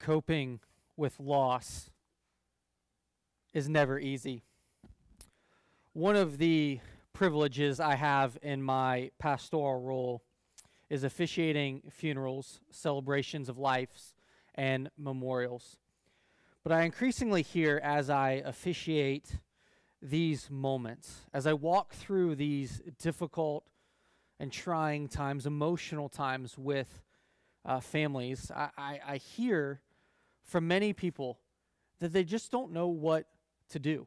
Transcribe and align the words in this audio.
coping 0.00 0.60
with 0.96 1.20
loss 1.20 1.90
is 3.52 3.68
never 3.68 3.98
easy. 3.98 4.42
One 5.92 6.16
of 6.16 6.38
the 6.38 6.80
privileges 7.12 7.80
I 7.80 7.94
have 7.94 8.38
in 8.42 8.62
my 8.62 9.10
pastoral 9.18 9.80
role 9.82 10.22
is 10.88 11.04
officiating 11.04 11.82
funerals, 11.90 12.60
celebrations 12.70 13.48
of 13.48 13.58
lives, 13.58 14.14
and 14.54 14.90
memorials. 14.98 15.76
But 16.62 16.72
I 16.72 16.82
increasingly 16.82 17.42
hear 17.42 17.80
as 17.82 18.10
I 18.10 18.42
officiate 18.44 19.38
these 20.02 20.50
moments, 20.50 21.22
as 21.32 21.46
I 21.46 21.52
walk 21.52 21.92
through 21.92 22.36
these 22.36 22.82
difficult 22.98 23.64
and 24.38 24.50
trying 24.50 25.08
times, 25.08 25.46
emotional 25.46 26.08
times 26.08 26.56
with 26.56 27.02
uh, 27.64 27.80
families, 27.80 28.50
I, 28.54 28.70
I, 28.76 29.00
I 29.06 29.16
hear 29.18 29.80
from 30.50 30.66
many 30.66 30.92
people 30.92 31.38
that 32.00 32.12
they 32.12 32.24
just 32.24 32.50
don't 32.50 32.72
know 32.72 32.88
what 32.88 33.26
to 33.70 33.78
do. 33.78 34.06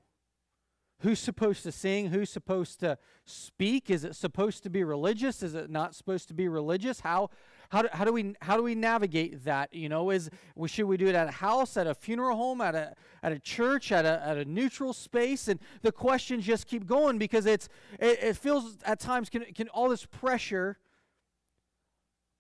Who's 1.00 1.20
supposed 1.20 1.64
to 1.64 1.72
sing? 1.72 2.08
Who's 2.08 2.30
supposed 2.30 2.80
to 2.80 2.98
speak? 3.26 3.90
Is 3.90 4.04
it 4.04 4.16
supposed 4.16 4.64
to 4.64 4.70
be 4.70 4.84
religious? 4.84 5.44
Is 5.44 5.54
it 5.54 5.70
not 5.70 5.96
supposed 5.96 6.28
to 6.30 6.34
be 6.34 6.48
religious? 6.48 7.02
How 7.02 7.30
how 7.70 7.82
do, 7.82 7.90
how 7.92 8.06
do 8.06 8.14
we 8.14 8.36
how 8.42 8.56
do 8.56 8.64
we 8.64 8.76
navigate 8.76 9.44
that? 9.44 9.74
You 9.74 9.90
know, 9.90 10.12
is 10.12 10.30
should 10.68 10.86
we 10.86 10.96
do 10.96 11.08
it 11.08 11.16
at 11.16 11.28
a 11.28 11.32
house, 11.32 11.76
at 11.76 11.88
a 11.88 11.96
funeral 11.96 12.38
home, 12.38 12.62
at 12.62 12.76
a 12.76 12.94
at 13.22 13.32
a 13.32 13.40
church, 13.40 13.92
at 13.92 14.06
a 14.06 14.22
at 14.26 14.38
a 14.38 14.46
neutral 14.46 14.94
space? 14.94 15.48
And 15.50 15.60
the 15.82 15.92
questions 15.92 16.46
just 16.46 16.68
keep 16.68 16.86
going 16.86 17.18
because 17.18 17.46
it's 17.46 17.68
it, 18.00 18.20
it 18.24 18.38
feels 18.38 18.78
at 18.86 19.00
times 19.00 19.30
can 19.30 19.44
can 19.54 19.68
all 19.70 19.90
this 19.90 20.06
pressure, 20.06 20.78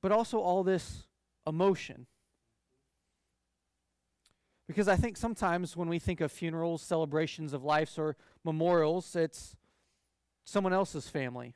but 0.01 0.12
also 0.13 0.40
all 0.40 0.63
this 0.63 1.07
emotion. 1.45 2.07
Because 4.67 4.88
I 4.88 4.95
think 4.95 5.17
sometimes 5.17 5.76
when 5.76 5.90
we 5.90 5.99
think 5.99 6.21
of 6.21 6.32
funerals, 6.32 6.82
celebrations 6.82 7.54
of 7.54 7.63
lives, 7.63 7.98
or 7.98 8.15
memorials, 8.43 9.15
it's 9.15 9.55
someone 10.46 10.74
else's 10.74 11.10
family. 11.10 11.55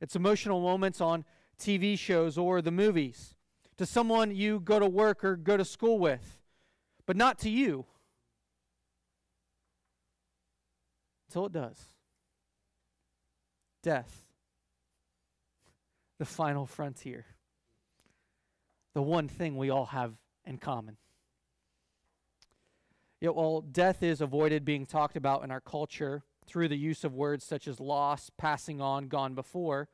It's 0.00 0.16
emotional 0.16 0.60
moments 0.60 1.00
on 1.00 1.24
TV 1.58 1.98
shows 1.98 2.36
or 2.36 2.62
the 2.62 2.70
movies 2.70 3.34
to 3.76 3.86
someone 3.86 4.34
you 4.34 4.60
go 4.60 4.78
to 4.78 4.86
work 4.86 5.24
or 5.24 5.36
go 5.36 5.56
to 5.56 5.64
school 5.64 5.98
with, 5.98 6.40
but 7.06 7.16
not 7.16 7.38
to 7.40 7.50
you. 7.50 7.86
Until 11.28 11.46
it 11.46 11.52
does. 11.52 11.78
Death, 13.82 14.26
the 16.18 16.24
final 16.24 16.64
frontier, 16.64 17.26
the 18.94 19.02
one 19.02 19.28
thing 19.28 19.56
we 19.56 19.68
all 19.68 19.86
have 19.86 20.14
in 20.46 20.56
common. 20.56 20.96
Yet 23.24 23.36
while 23.36 23.62
death 23.62 24.02
is 24.02 24.20
avoided 24.20 24.66
being 24.66 24.84
talked 24.84 25.16
about 25.16 25.44
in 25.44 25.50
our 25.50 25.62
culture 25.62 26.24
through 26.46 26.68
the 26.68 26.76
use 26.76 27.04
of 27.04 27.14
words 27.14 27.42
such 27.42 27.66
as 27.66 27.80
loss, 27.80 28.30
passing 28.36 28.82
on, 28.82 29.08
gone 29.08 29.34
before, 29.34 29.88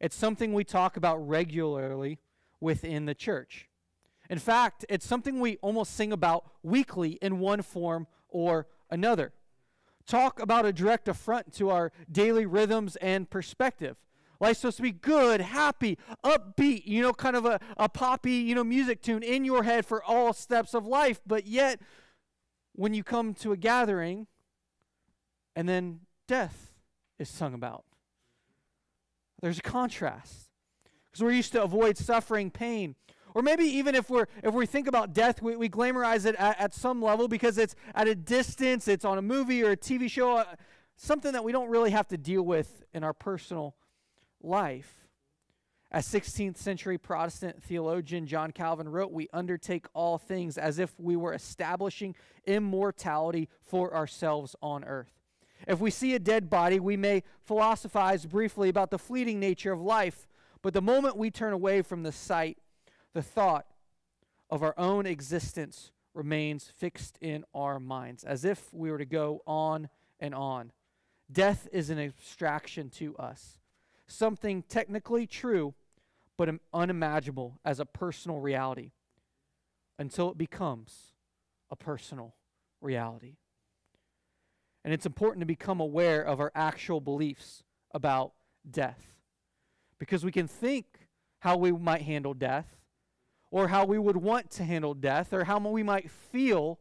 it's 0.00 0.16
something 0.16 0.52
we 0.52 0.64
talk 0.64 0.96
about 0.96 1.18
regularly 1.18 2.18
within 2.60 3.06
the 3.06 3.14
church. 3.14 3.68
In 4.28 4.40
fact, 4.40 4.84
it's 4.88 5.06
something 5.06 5.38
we 5.38 5.58
almost 5.58 5.94
sing 5.94 6.12
about 6.12 6.44
weekly 6.64 7.20
in 7.22 7.38
one 7.38 7.62
form 7.62 8.08
or 8.28 8.66
another. 8.90 9.32
Talk 10.04 10.42
about 10.42 10.66
a 10.66 10.72
direct 10.72 11.06
affront 11.06 11.52
to 11.52 11.70
our 11.70 11.92
daily 12.10 12.46
rhythms 12.46 12.96
and 12.96 13.30
perspective. 13.30 13.96
Life's 14.40 14.58
supposed 14.58 14.78
to 14.78 14.82
be 14.82 14.90
good, 14.90 15.40
happy, 15.40 15.98
upbeat, 16.24 16.82
you 16.84 17.00
know, 17.00 17.12
kind 17.12 17.36
of 17.36 17.46
a, 17.46 17.60
a 17.76 17.88
poppy, 17.88 18.32
you 18.32 18.56
know, 18.56 18.64
music 18.64 19.02
tune 19.02 19.22
in 19.22 19.44
your 19.44 19.62
head 19.62 19.86
for 19.86 20.02
all 20.02 20.32
steps 20.32 20.74
of 20.74 20.84
life. 20.84 21.20
But 21.24 21.46
yet, 21.46 21.80
when 22.76 22.94
you 22.94 23.02
come 23.02 23.34
to 23.34 23.52
a 23.52 23.56
gathering 23.56 24.26
and 25.56 25.68
then 25.68 26.00
death 26.28 26.74
is 27.18 27.28
sung 27.28 27.54
about. 27.54 27.84
There's 29.40 29.58
a 29.58 29.62
contrast. 29.62 30.50
Because 31.06 31.24
we're 31.24 31.32
used 31.32 31.52
to 31.52 31.62
avoid 31.62 31.96
suffering, 31.96 32.50
pain. 32.50 32.94
Or 33.34 33.42
maybe 33.42 33.64
even 33.64 33.94
if 33.94 34.08
we're 34.08 34.26
if 34.42 34.54
we 34.54 34.66
think 34.66 34.86
about 34.86 35.12
death, 35.12 35.42
we, 35.42 35.56
we 35.56 35.68
glamorize 35.68 36.24
it 36.26 36.34
at, 36.36 36.58
at 36.60 36.74
some 36.74 37.02
level 37.02 37.28
because 37.28 37.58
it's 37.58 37.74
at 37.94 38.08
a 38.08 38.14
distance, 38.14 38.88
it's 38.88 39.04
on 39.04 39.18
a 39.18 39.22
movie 39.22 39.62
or 39.62 39.72
a 39.72 39.76
TV 39.76 40.10
show, 40.10 40.36
uh, 40.36 40.44
something 40.96 41.32
that 41.32 41.44
we 41.44 41.52
don't 41.52 41.68
really 41.68 41.90
have 41.90 42.08
to 42.08 42.16
deal 42.16 42.42
with 42.42 42.82
in 42.94 43.04
our 43.04 43.12
personal 43.12 43.74
life. 44.42 45.05
As 45.90 46.06
16th 46.08 46.56
century 46.56 46.98
Protestant 46.98 47.62
theologian 47.62 48.26
John 48.26 48.50
Calvin 48.50 48.88
wrote, 48.88 49.12
we 49.12 49.28
undertake 49.32 49.86
all 49.94 50.18
things 50.18 50.58
as 50.58 50.78
if 50.78 50.98
we 50.98 51.16
were 51.16 51.32
establishing 51.32 52.14
immortality 52.44 53.48
for 53.62 53.94
ourselves 53.94 54.56
on 54.60 54.84
earth. 54.84 55.20
If 55.66 55.80
we 55.80 55.90
see 55.90 56.14
a 56.14 56.18
dead 56.18 56.50
body, 56.50 56.80
we 56.80 56.96
may 56.96 57.22
philosophize 57.42 58.26
briefly 58.26 58.68
about 58.68 58.90
the 58.90 58.98
fleeting 58.98 59.40
nature 59.40 59.72
of 59.72 59.80
life, 59.80 60.26
but 60.60 60.74
the 60.74 60.82
moment 60.82 61.16
we 61.16 61.30
turn 61.30 61.52
away 61.52 61.82
from 61.82 62.02
the 62.02 62.12
sight, 62.12 62.58
the 63.14 63.22
thought 63.22 63.66
of 64.50 64.62
our 64.62 64.74
own 64.76 65.06
existence 65.06 65.92
remains 66.14 66.72
fixed 66.76 67.16
in 67.20 67.44
our 67.54 67.78
minds, 67.78 68.24
as 68.24 68.44
if 68.44 68.72
we 68.72 68.90
were 68.90 68.98
to 68.98 69.06
go 69.06 69.42
on 69.46 69.88
and 70.18 70.34
on. 70.34 70.72
Death 71.30 71.68
is 71.72 71.90
an 71.90 71.98
abstraction 71.98 72.90
to 72.90 73.16
us, 73.16 73.58
something 74.06 74.62
technically 74.62 75.26
true 75.26 75.74
but 76.36 76.48
unimaginable 76.72 77.58
as 77.64 77.80
a 77.80 77.84
personal 77.84 78.38
reality 78.38 78.92
until 79.98 80.30
it 80.30 80.38
becomes 80.38 81.14
a 81.70 81.76
personal 81.76 82.34
reality. 82.80 83.36
And 84.84 84.92
it's 84.92 85.06
important 85.06 85.40
to 85.40 85.46
become 85.46 85.80
aware 85.80 86.22
of 86.22 86.40
our 86.40 86.52
actual 86.54 87.00
beliefs 87.00 87.64
about 87.92 88.32
death 88.70 89.20
because 89.98 90.24
we 90.24 90.30
can 90.30 90.46
think 90.46 90.86
how 91.40 91.56
we 91.56 91.72
might 91.72 92.02
handle 92.02 92.34
death 92.34 92.76
or 93.50 93.68
how 93.68 93.84
we 93.84 93.98
would 93.98 94.16
want 94.16 94.50
to 94.50 94.64
handle 94.64 94.94
death 94.94 95.32
or 95.32 95.44
how 95.44 95.58
we 95.58 95.82
might 95.82 96.10
feel 96.10 96.78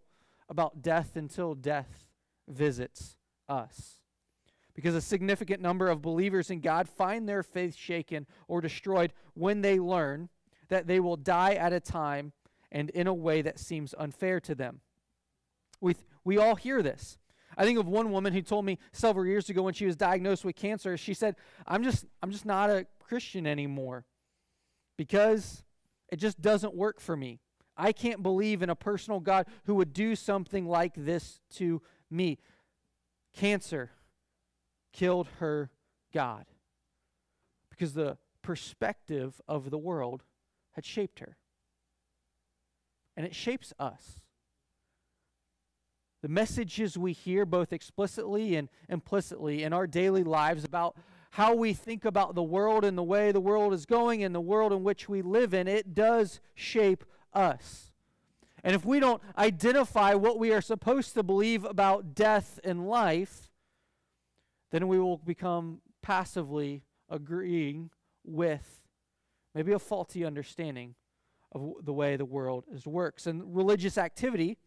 about 0.49 0.81
death 0.81 1.15
until 1.15 1.55
death 1.55 2.05
visits 2.47 3.15
us 3.47 3.99
because 4.75 4.93
a 4.93 5.01
significant 5.01 5.61
number 5.61 5.89
of 5.89 6.01
believers 6.01 6.51
in 6.51 6.59
God 6.59 6.89
find 6.89 7.27
their 7.27 7.43
faith 7.43 7.75
shaken 7.75 8.27
or 8.47 8.61
destroyed 8.61 9.13
when 9.33 9.61
they 9.61 9.79
learn 9.79 10.29
that 10.67 10.85
they 10.85 10.99
will 10.99 11.15
die 11.15 11.53
at 11.53 11.73
a 11.73 11.79
time 11.79 12.33
and 12.71 12.89
in 12.89 13.07
a 13.07 13.13
way 13.13 13.41
that 13.41 13.57
seems 13.57 13.95
unfair 13.97 14.39
to 14.41 14.53
them. 14.53 14.81
We, 15.79 15.95
we 16.23 16.37
all 16.37 16.55
hear 16.55 16.81
this. 16.81 17.17
I 17.57 17.63
think 17.63 17.79
of 17.79 17.87
one 17.87 18.11
woman 18.11 18.33
who 18.33 18.41
told 18.41 18.65
me 18.65 18.79
several 18.91 19.25
years 19.25 19.49
ago 19.49 19.63
when 19.63 19.73
she 19.73 19.85
was 19.85 19.95
diagnosed 19.95 20.43
with 20.43 20.57
cancer, 20.57 20.97
she 20.97 21.13
said, 21.13 21.35
I'm 21.65 21.83
just, 21.83 22.05
I'm 22.21 22.31
just 22.31 22.45
not 22.45 22.69
a 22.69 22.85
Christian 22.99 23.47
anymore 23.47 24.05
because 24.97 25.63
it 26.09 26.17
just 26.17 26.41
doesn't 26.41 26.75
work 26.75 26.99
for 26.99 27.15
me. 27.15 27.39
I 27.77 27.91
can't 27.91 28.23
believe 28.23 28.61
in 28.61 28.69
a 28.69 28.75
personal 28.75 29.19
God 29.19 29.47
who 29.65 29.75
would 29.75 29.93
do 29.93 30.15
something 30.15 30.65
like 30.65 30.93
this 30.97 31.39
to 31.55 31.81
me. 32.09 32.39
Cancer 33.33 33.91
killed 34.95 35.27
her 35.39 35.69
God 36.13 36.45
because 37.69 37.93
the 37.93 38.17
perspective 38.41 39.41
of 39.47 39.69
the 39.69 39.77
world 39.77 40.23
had 40.71 40.85
shaped 40.85 41.19
her. 41.19 41.37
And 43.17 43.25
it 43.25 43.35
shapes 43.35 43.73
us. 43.79 44.19
The 46.21 46.29
messages 46.29 46.97
we 46.97 47.13
hear, 47.13 47.45
both 47.45 47.71
explicitly 47.71 48.55
and 48.55 48.69
implicitly, 48.89 49.63
in 49.63 49.73
our 49.73 49.87
daily 49.87 50.23
lives 50.23 50.63
about 50.63 50.95
how 51.31 51.53
we 51.53 51.73
think 51.73 52.05
about 52.05 52.33
the 52.33 52.43
world 52.43 52.85
and 52.85 52.97
the 52.97 53.03
way 53.03 53.31
the 53.31 53.41
world 53.41 53.73
is 53.73 53.85
going 53.85 54.23
and 54.23 54.33
the 54.33 54.41
world 54.41 54.71
in 54.71 54.83
which 54.83 55.09
we 55.09 55.21
live 55.21 55.53
in, 55.53 55.67
it 55.67 55.93
does 55.93 56.39
shape 56.55 57.03
us. 57.33 57.91
And 58.63 58.73
if 58.73 58.85
we 58.85 58.99
don't 58.99 59.21
identify 59.37 60.13
what 60.13 60.39
we 60.39 60.51
are 60.51 60.61
supposed 60.61 61.13
to 61.13 61.23
believe 61.23 61.65
about 61.65 62.15
death 62.15 62.59
and 62.63 62.87
life, 62.87 63.44
then 64.75 64.89
we 64.89 64.99
will 64.99 65.15
become 65.15 65.79
passively 66.01 66.83
agreeing 67.09 67.89
with 68.25 68.81
maybe 69.53 69.71
a 69.71 69.79
faulty 69.79 70.25
understanding 70.25 70.95
of 71.53 71.75
the 71.81 71.93
way 71.93 72.17
the 72.17 72.25
world 72.25 72.65
is 72.69 72.85
works. 72.85 73.25
And 73.25 73.55
religious 73.55 73.97
activity 73.97 74.57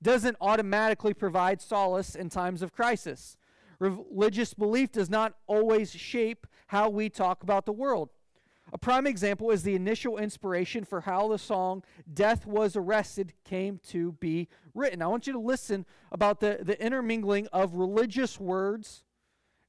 doesn't 0.00 0.36
automatically 0.40 1.14
provide 1.14 1.60
solace 1.60 2.14
in 2.14 2.28
times 2.28 2.62
of 2.62 2.72
crisis. 2.72 3.36
Religious 3.80 4.54
belief 4.54 4.92
does 4.92 5.10
not 5.10 5.34
always 5.48 5.90
shape 5.90 6.46
how 6.68 6.88
we 6.88 7.10
talk 7.10 7.42
about 7.42 7.66
the 7.66 7.72
world. 7.72 8.10
A 8.72 8.78
prime 8.78 9.06
example 9.06 9.50
is 9.50 9.64
the 9.64 9.74
initial 9.74 10.16
inspiration 10.16 10.84
for 10.84 11.00
how 11.00 11.26
the 11.26 11.38
song 11.38 11.82
Death 12.14 12.46
Was 12.46 12.76
Arrested 12.76 13.32
came 13.44 13.80
to 13.88 14.12
be 14.12 14.46
written. 14.74 15.02
I 15.02 15.08
want 15.08 15.26
you 15.26 15.32
to 15.32 15.40
listen 15.40 15.86
about 16.12 16.38
the, 16.38 16.60
the 16.62 16.80
intermingling 16.80 17.48
of 17.52 17.74
religious 17.74 18.38
words 18.38 19.02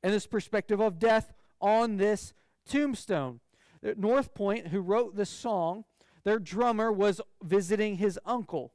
and 0.03 0.13
this 0.13 0.27
perspective 0.27 0.79
of 0.79 0.99
death 0.99 1.33
on 1.59 1.97
this 1.97 2.33
tombstone. 2.67 3.39
North 3.95 4.33
Point, 4.33 4.67
who 4.67 4.79
wrote 4.79 5.15
this 5.15 5.29
song, 5.29 5.85
their 6.23 6.39
drummer 6.39 6.91
was 6.91 7.21
visiting 7.41 7.97
his 7.97 8.19
uncle. 8.25 8.73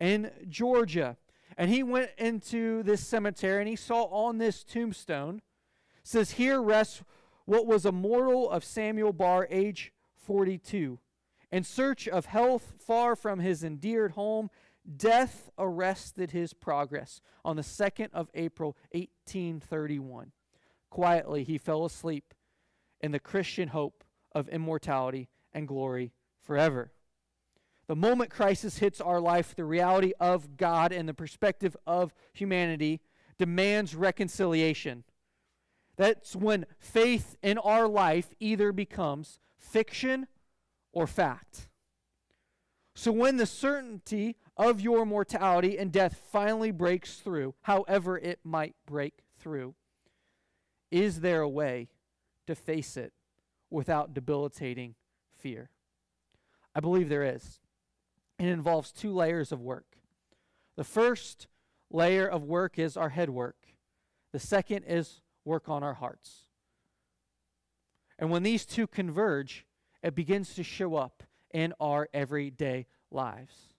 in 0.00 0.30
Georgia. 0.48 1.16
And 1.56 1.70
he 1.70 1.82
went 1.82 2.10
into 2.18 2.82
this 2.82 3.06
cemetery 3.06 3.60
and 3.60 3.68
he 3.68 3.76
saw 3.76 4.04
on 4.04 4.38
this 4.38 4.64
tombstone 4.64 5.42
says 6.02 6.32
here 6.32 6.60
rests 6.60 7.02
what 7.44 7.66
was 7.66 7.84
a 7.84 7.92
mortal 7.92 8.50
of 8.50 8.64
Samuel 8.64 9.12
Barr, 9.12 9.46
age 9.50 9.92
42. 10.14 10.98
In 11.50 11.64
search 11.64 12.08
of 12.08 12.26
health 12.26 12.72
far 12.78 13.14
from 13.14 13.40
his 13.40 13.62
endeared 13.62 14.12
home, 14.12 14.50
death 14.96 15.50
arrested 15.58 16.30
his 16.30 16.54
progress 16.54 17.20
on 17.44 17.56
the 17.56 17.62
2nd 17.62 18.08
of 18.12 18.30
April, 18.34 18.76
1831. 18.92 20.32
Quietly, 20.92 21.42
he 21.42 21.56
fell 21.56 21.86
asleep 21.86 22.34
in 23.00 23.12
the 23.12 23.18
Christian 23.18 23.68
hope 23.68 24.04
of 24.34 24.46
immortality 24.50 25.30
and 25.54 25.66
glory 25.66 26.12
forever. 26.38 26.92
The 27.86 27.96
moment 27.96 28.28
crisis 28.28 28.76
hits 28.76 29.00
our 29.00 29.18
life, 29.18 29.56
the 29.56 29.64
reality 29.64 30.12
of 30.20 30.58
God 30.58 30.92
and 30.92 31.08
the 31.08 31.14
perspective 31.14 31.74
of 31.86 32.12
humanity 32.34 33.00
demands 33.38 33.94
reconciliation. 33.94 35.04
That's 35.96 36.36
when 36.36 36.66
faith 36.78 37.38
in 37.42 37.56
our 37.56 37.88
life 37.88 38.34
either 38.38 38.70
becomes 38.70 39.38
fiction 39.56 40.26
or 40.92 41.06
fact. 41.06 41.68
So, 42.94 43.12
when 43.12 43.38
the 43.38 43.46
certainty 43.46 44.36
of 44.58 44.82
your 44.82 45.06
mortality 45.06 45.78
and 45.78 45.90
death 45.90 46.20
finally 46.30 46.70
breaks 46.70 47.14
through, 47.14 47.54
however 47.62 48.18
it 48.18 48.40
might 48.44 48.74
break 48.84 49.20
through, 49.38 49.74
is 50.92 51.20
there 51.20 51.40
a 51.40 51.48
way 51.48 51.88
to 52.46 52.54
face 52.54 52.96
it 52.96 53.12
without 53.70 54.14
debilitating 54.14 54.94
fear? 55.36 55.70
I 56.74 56.80
believe 56.80 57.08
there 57.08 57.24
is. 57.24 57.60
It 58.38 58.46
involves 58.46 58.92
two 58.92 59.12
layers 59.12 59.50
of 59.50 59.60
work. 59.60 59.96
The 60.76 60.84
first 60.84 61.48
layer 61.90 62.26
of 62.26 62.44
work 62.44 62.78
is 62.78 62.96
our 62.96 63.10
head 63.10 63.30
work, 63.30 63.56
the 64.32 64.38
second 64.38 64.84
is 64.84 65.20
work 65.44 65.68
on 65.68 65.82
our 65.82 65.94
hearts. 65.94 66.46
And 68.18 68.30
when 68.30 68.42
these 68.42 68.64
two 68.64 68.86
converge, 68.86 69.66
it 70.02 70.14
begins 70.14 70.54
to 70.54 70.62
show 70.62 70.94
up 70.94 71.22
in 71.52 71.74
our 71.80 72.08
everyday 72.14 72.86
lives. 73.10 73.74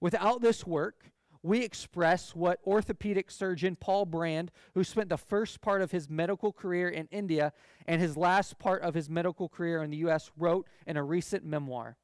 Without 0.00 0.42
this 0.42 0.66
work, 0.66 1.12
we 1.46 1.62
express 1.62 2.34
what 2.34 2.60
orthopedic 2.66 3.30
surgeon 3.30 3.76
Paul 3.76 4.04
Brand, 4.04 4.50
who 4.74 4.82
spent 4.82 5.08
the 5.08 5.16
first 5.16 5.60
part 5.60 5.80
of 5.80 5.92
his 5.92 6.10
medical 6.10 6.52
career 6.52 6.88
in 6.88 7.08
India 7.10 7.52
and 7.86 8.00
his 8.00 8.16
last 8.16 8.58
part 8.58 8.82
of 8.82 8.94
his 8.94 9.08
medical 9.08 9.48
career 9.48 9.82
in 9.82 9.90
the 9.90 9.96
U.S., 9.98 10.30
wrote 10.36 10.66
in 10.86 10.96
a 10.96 11.04
recent 11.04 11.44
memoir. 11.44 11.96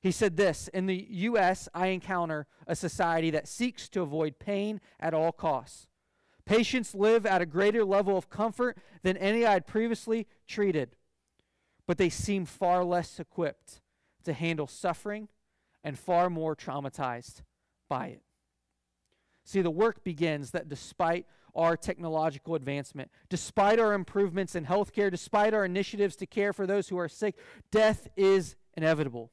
He 0.00 0.10
said 0.10 0.36
this 0.36 0.68
In 0.68 0.86
the 0.86 1.06
U.S., 1.10 1.68
I 1.74 1.88
encounter 1.88 2.46
a 2.66 2.74
society 2.74 3.30
that 3.30 3.46
seeks 3.46 3.88
to 3.90 4.00
avoid 4.00 4.38
pain 4.38 4.80
at 4.98 5.12
all 5.12 5.32
costs. 5.32 5.86
Patients 6.46 6.94
live 6.94 7.26
at 7.26 7.42
a 7.42 7.46
greater 7.46 7.84
level 7.84 8.16
of 8.16 8.30
comfort 8.30 8.78
than 9.02 9.16
any 9.18 9.44
I 9.44 9.52
had 9.52 9.66
previously 9.66 10.26
treated, 10.48 10.96
but 11.86 11.98
they 11.98 12.08
seem 12.08 12.46
far 12.46 12.82
less 12.82 13.20
equipped 13.20 13.80
to 14.24 14.32
handle 14.32 14.66
suffering 14.66 15.28
and 15.84 15.98
far 15.98 16.30
more 16.30 16.56
traumatized 16.56 17.42
by 17.88 18.06
it. 18.08 18.22
See, 19.50 19.62
the 19.62 19.70
work 19.70 20.04
begins 20.04 20.52
that 20.52 20.68
despite 20.68 21.26
our 21.56 21.76
technological 21.76 22.54
advancement, 22.54 23.10
despite 23.28 23.80
our 23.80 23.94
improvements 23.94 24.54
in 24.54 24.64
healthcare, 24.64 25.10
despite 25.10 25.54
our 25.54 25.64
initiatives 25.64 26.14
to 26.16 26.26
care 26.26 26.52
for 26.52 26.68
those 26.68 26.88
who 26.88 26.96
are 26.96 27.08
sick, 27.08 27.34
death 27.72 28.06
is 28.16 28.54
inevitable. 28.76 29.32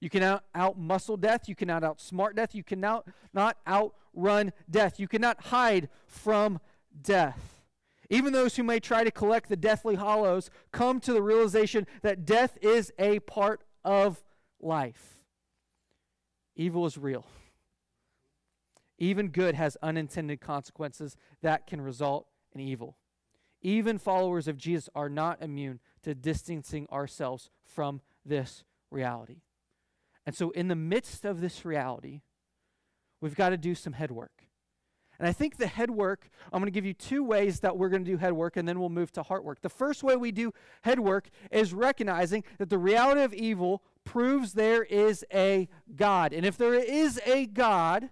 You 0.00 0.10
cannot 0.10 0.42
outmuscle 0.52 1.20
death. 1.20 1.48
You 1.48 1.54
cannot 1.54 1.84
outsmart 1.84 2.34
death. 2.34 2.56
You 2.56 2.64
cannot 2.64 3.06
not 3.32 3.58
outrun 3.68 4.52
death. 4.68 4.98
You 4.98 5.06
cannot 5.06 5.40
hide 5.44 5.90
from 6.08 6.58
death. 7.00 7.62
Even 8.10 8.32
those 8.32 8.56
who 8.56 8.64
may 8.64 8.80
try 8.80 9.04
to 9.04 9.12
collect 9.12 9.48
the 9.48 9.54
Deathly 9.54 9.94
Hallows 9.94 10.50
come 10.72 10.98
to 10.98 11.12
the 11.12 11.22
realization 11.22 11.86
that 12.02 12.26
death 12.26 12.58
is 12.60 12.92
a 12.98 13.20
part 13.20 13.60
of 13.84 14.24
life. 14.60 15.20
Evil 16.56 16.84
is 16.84 16.98
real. 16.98 17.24
Even 18.98 19.28
good 19.28 19.54
has 19.54 19.76
unintended 19.82 20.40
consequences 20.40 21.16
that 21.42 21.66
can 21.66 21.80
result 21.80 22.26
in 22.54 22.60
evil. 22.60 22.96
Even 23.62 23.98
followers 23.98 24.48
of 24.48 24.56
Jesus 24.56 24.88
are 24.94 25.08
not 25.08 25.42
immune 25.42 25.80
to 26.02 26.14
distancing 26.14 26.86
ourselves 26.90 27.50
from 27.62 28.00
this 28.24 28.64
reality. 28.90 29.42
And 30.24 30.34
so, 30.34 30.50
in 30.50 30.68
the 30.68 30.76
midst 30.76 31.24
of 31.24 31.40
this 31.40 31.64
reality, 31.64 32.22
we've 33.20 33.34
got 33.34 33.50
to 33.50 33.56
do 33.56 33.74
some 33.74 33.92
head 33.92 34.10
work. 34.10 34.46
And 35.18 35.26
I 35.26 35.32
think 35.32 35.56
the 35.56 35.66
head 35.66 35.90
work, 35.90 36.28
I'm 36.52 36.60
going 36.60 36.66
to 36.66 36.70
give 36.70 36.84
you 36.84 36.92
two 36.92 37.24
ways 37.24 37.60
that 37.60 37.76
we're 37.76 37.88
going 37.88 38.04
to 38.04 38.10
do 38.10 38.18
head 38.18 38.34
work, 38.34 38.56
and 38.56 38.68
then 38.68 38.78
we'll 38.78 38.90
move 38.90 39.12
to 39.12 39.22
heart 39.22 39.44
work. 39.44 39.62
The 39.62 39.68
first 39.68 40.02
way 40.02 40.16
we 40.16 40.30
do 40.30 40.52
head 40.82 41.00
work 41.00 41.28
is 41.50 41.72
recognizing 41.72 42.44
that 42.58 42.68
the 42.68 42.78
reality 42.78 43.22
of 43.22 43.32
evil 43.32 43.82
proves 44.04 44.52
there 44.52 44.82
is 44.82 45.24
a 45.32 45.68
God. 45.94 46.32
And 46.32 46.44
if 46.44 46.58
there 46.58 46.74
is 46.74 47.20
a 47.24 47.46
God, 47.46 48.10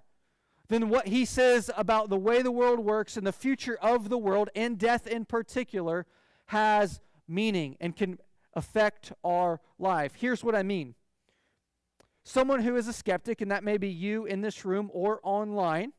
then 0.69 0.89
what 0.89 1.09
he 1.09 1.25
says 1.25 1.71
about 1.77 2.09
the 2.09 2.17
way 2.17 2.43
the 2.43 2.51
world 2.51 2.81
works 2.81 3.17
and 3.17 3.27
the 3.27 3.33
future 3.33 3.77
of 3.83 4.09
the 4.09 4.19
world 4.19 4.49
and 4.55 4.79
death 4.79 5.07
in 5.07 5.25
particular 5.25 6.07
has 6.47 7.01
meaning 7.29 7.77
and 7.81 7.97
can 7.97 8.19
affect 8.55 9.13
our 9.23 9.61
life. 9.79 10.15
Here's 10.17 10.43
what 10.43 10.55
I 10.55 10.63
mean 10.63 10.95
someone 12.25 12.63
who 12.63 12.77
is 12.77 12.89
a 12.89 12.93
skeptic, 12.93 13.41
and 13.43 13.51
that 13.51 13.63
may 13.63 13.77
be 13.77 13.89
you 13.89 14.25
in 14.25 14.41
this 14.41 14.65
room 14.65 14.91
or 14.95 15.21
online, 15.23 15.93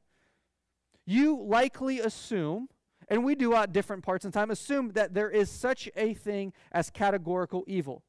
you 1.06 1.40
likely 1.40 2.00
assume, 2.00 2.68
and 3.08 3.24
we 3.24 3.36
do 3.36 3.54
at 3.54 3.72
different 3.72 4.04
parts 4.04 4.26
in 4.26 4.32
time, 4.32 4.50
assume 4.50 4.90
that 4.94 5.14
there 5.14 5.30
is 5.30 5.52
such 5.52 5.88
a 5.96 6.16
thing 6.16 6.52
as 6.72 6.90
categorical 6.90 7.64
evil. 7.68 8.04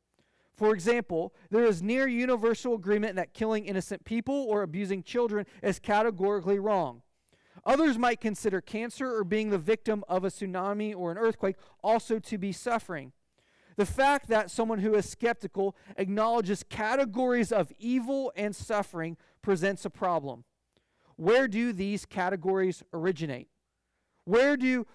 For 0.57 0.73
example, 0.73 1.35
there 1.51 1.65
is 1.65 1.83
near 1.83 2.09
universal 2.09 2.75
agreement 2.75 3.17
that 3.17 3.35
killing 3.35 3.67
innocent 3.67 4.05
people 4.05 4.47
or 4.49 4.63
abusing 4.63 5.03
children 5.03 5.45
is 5.63 5.79
categorically 5.79 6.59
wrong. 6.59 7.03
Others 7.67 7.99
might 7.99 8.21
consider 8.21 8.61
cancer 8.61 9.15
or 9.15 9.25
being 9.25 9.51
the 9.51 9.59
victim 9.59 10.05
of 10.09 10.25
a 10.25 10.29
tsunami 10.29 10.95
or 10.97 11.11
an 11.11 11.19
earthquake 11.19 11.57
also 11.83 12.19
to 12.21 12.39
be 12.39 12.53
suffering. 12.53 13.13
The 13.77 13.85
fact 13.85 14.29
that 14.29 14.51
someone 14.51 14.79
who 14.79 14.95
is 14.95 15.09
skeptical 15.09 15.77
acknowledges 15.99 16.63
categories 16.63 17.53
of 17.53 17.71
evil 17.79 18.33
and 18.35 18.57
suffering 18.57 19.19
presents 19.43 19.85
a 19.85 19.91
problem. 19.91 20.45
Where 21.17 21.49
do 21.49 21.73
these 21.73 22.07
categories 22.07 22.83
originate? 22.95 23.49
Where 24.25 24.57
do 24.57 24.87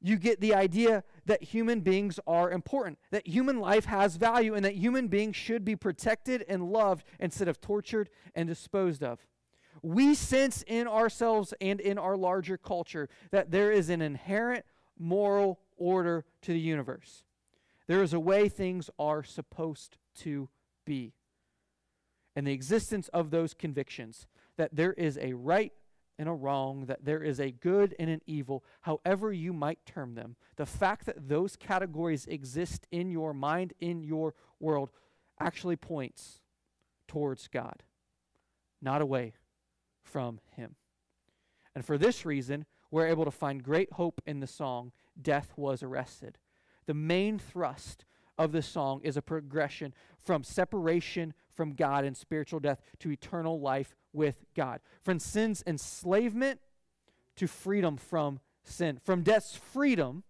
you 0.00 0.16
get 0.16 0.40
the 0.40 0.54
idea 0.54 1.02
that 1.26 1.42
human 1.42 1.80
beings 1.80 2.20
are 2.26 2.50
important, 2.50 2.98
that 3.10 3.26
human 3.26 3.58
life 3.58 3.86
has 3.86 4.16
value, 4.16 4.54
and 4.54 4.64
that 4.64 4.74
human 4.74 5.08
beings 5.08 5.36
should 5.36 5.64
be 5.64 5.76
protected 5.76 6.44
and 6.48 6.70
loved 6.70 7.04
instead 7.18 7.48
of 7.48 7.60
tortured 7.60 8.08
and 8.34 8.48
disposed 8.48 9.02
of? 9.02 9.26
We 9.82 10.14
sense 10.14 10.64
in 10.66 10.86
ourselves 10.86 11.54
and 11.60 11.80
in 11.80 11.98
our 11.98 12.16
larger 12.16 12.56
culture 12.56 13.08
that 13.30 13.50
there 13.50 13.70
is 13.70 13.90
an 13.90 14.02
inherent 14.02 14.64
moral 14.98 15.60
order 15.76 16.24
to 16.42 16.52
the 16.52 16.60
universe. 16.60 17.24
There 17.86 18.02
is 18.02 18.12
a 18.12 18.20
way 18.20 18.48
things 18.48 18.90
are 18.98 19.22
supposed 19.22 19.96
to 20.18 20.48
be. 20.84 21.14
And 22.36 22.46
the 22.46 22.52
existence 22.52 23.08
of 23.08 23.30
those 23.30 23.54
convictions 23.54 24.26
that 24.56 24.74
there 24.74 24.92
is 24.92 25.18
a 25.18 25.32
right 25.32 25.72
and 26.18 26.28
a 26.28 26.32
wrong, 26.32 26.86
that 26.86 27.04
there 27.04 27.22
is 27.22 27.38
a 27.38 27.50
good 27.50 27.94
and 27.98 28.10
an 28.10 28.20
evil, 28.26 28.64
however 28.82 29.32
you 29.32 29.52
might 29.52 29.84
term 29.86 30.14
them, 30.14 30.36
the 30.56 30.66
fact 30.66 31.06
that 31.06 31.28
those 31.28 31.56
categories 31.56 32.26
exist 32.26 32.86
in 32.90 33.10
your 33.10 33.32
mind, 33.32 33.72
in 33.80 34.02
your 34.02 34.34
world, 34.58 34.90
actually 35.40 35.76
points 35.76 36.40
towards 37.06 37.48
God, 37.48 37.84
not 38.82 39.00
away 39.00 39.34
from 40.02 40.40
Him. 40.56 40.74
And 41.74 41.84
for 41.84 41.96
this 41.96 42.26
reason, 42.26 42.66
we're 42.90 43.06
able 43.06 43.24
to 43.24 43.30
find 43.30 43.62
great 43.62 43.92
hope 43.92 44.20
in 44.26 44.40
the 44.40 44.46
song, 44.46 44.92
Death 45.20 45.52
Was 45.56 45.82
Arrested 45.82 46.38
the 46.88 46.94
main 46.94 47.38
thrust 47.38 48.06
of 48.38 48.50
the 48.50 48.62
song 48.62 49.00
is 49.04 49.18
a 49.18 49.22
progression 49.22 49.92
from 50.18 50.42
separation 50.42 51.34
from 51.54 51.74
God 51.74 52.02
and 52.04 52.16
spiritual 52.16 52.60
death 52.60 52.80
to 53.00 53.12
eternal 53.12 53.60
life 53.60 53.94
with 54.18 54.44
God. 54.54 54.80
From 55.02 55.18
sin's 55.18 55.62
enslavement 55.66 56.60
to 57.36 57.46
freedom 57.46 57.96
from 57.96 58.40
sin. 58.62 59.00
From 59.02 59.22
death's 59.22 59.56
freedom 59.56 60.24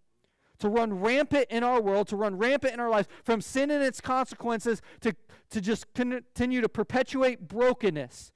to 0.59 0.69
run 0.69 1.01
rampant 1.01 1.47
in 1.49 1.63
our 1.63 1.81
world, 1.81 2.07
to 2.07 2.15
run 2.15 2.37
rampant 2.37 2.73
in 2.73 2.79
our 2.79 2.89
lives, 2.89 3.09
from 3.25 3.41
sin 3.41 3.69
and 3.69 3.83
its 3.83 3.99
consequences 3.99 4.81
to, 5.01 5.13
to 5.49 5.59
just 5.59 5.93
continue 5.93 6.61
to 6.61 6.69
perpetuate 6.69 7.47
brokenness, 7.47 8.31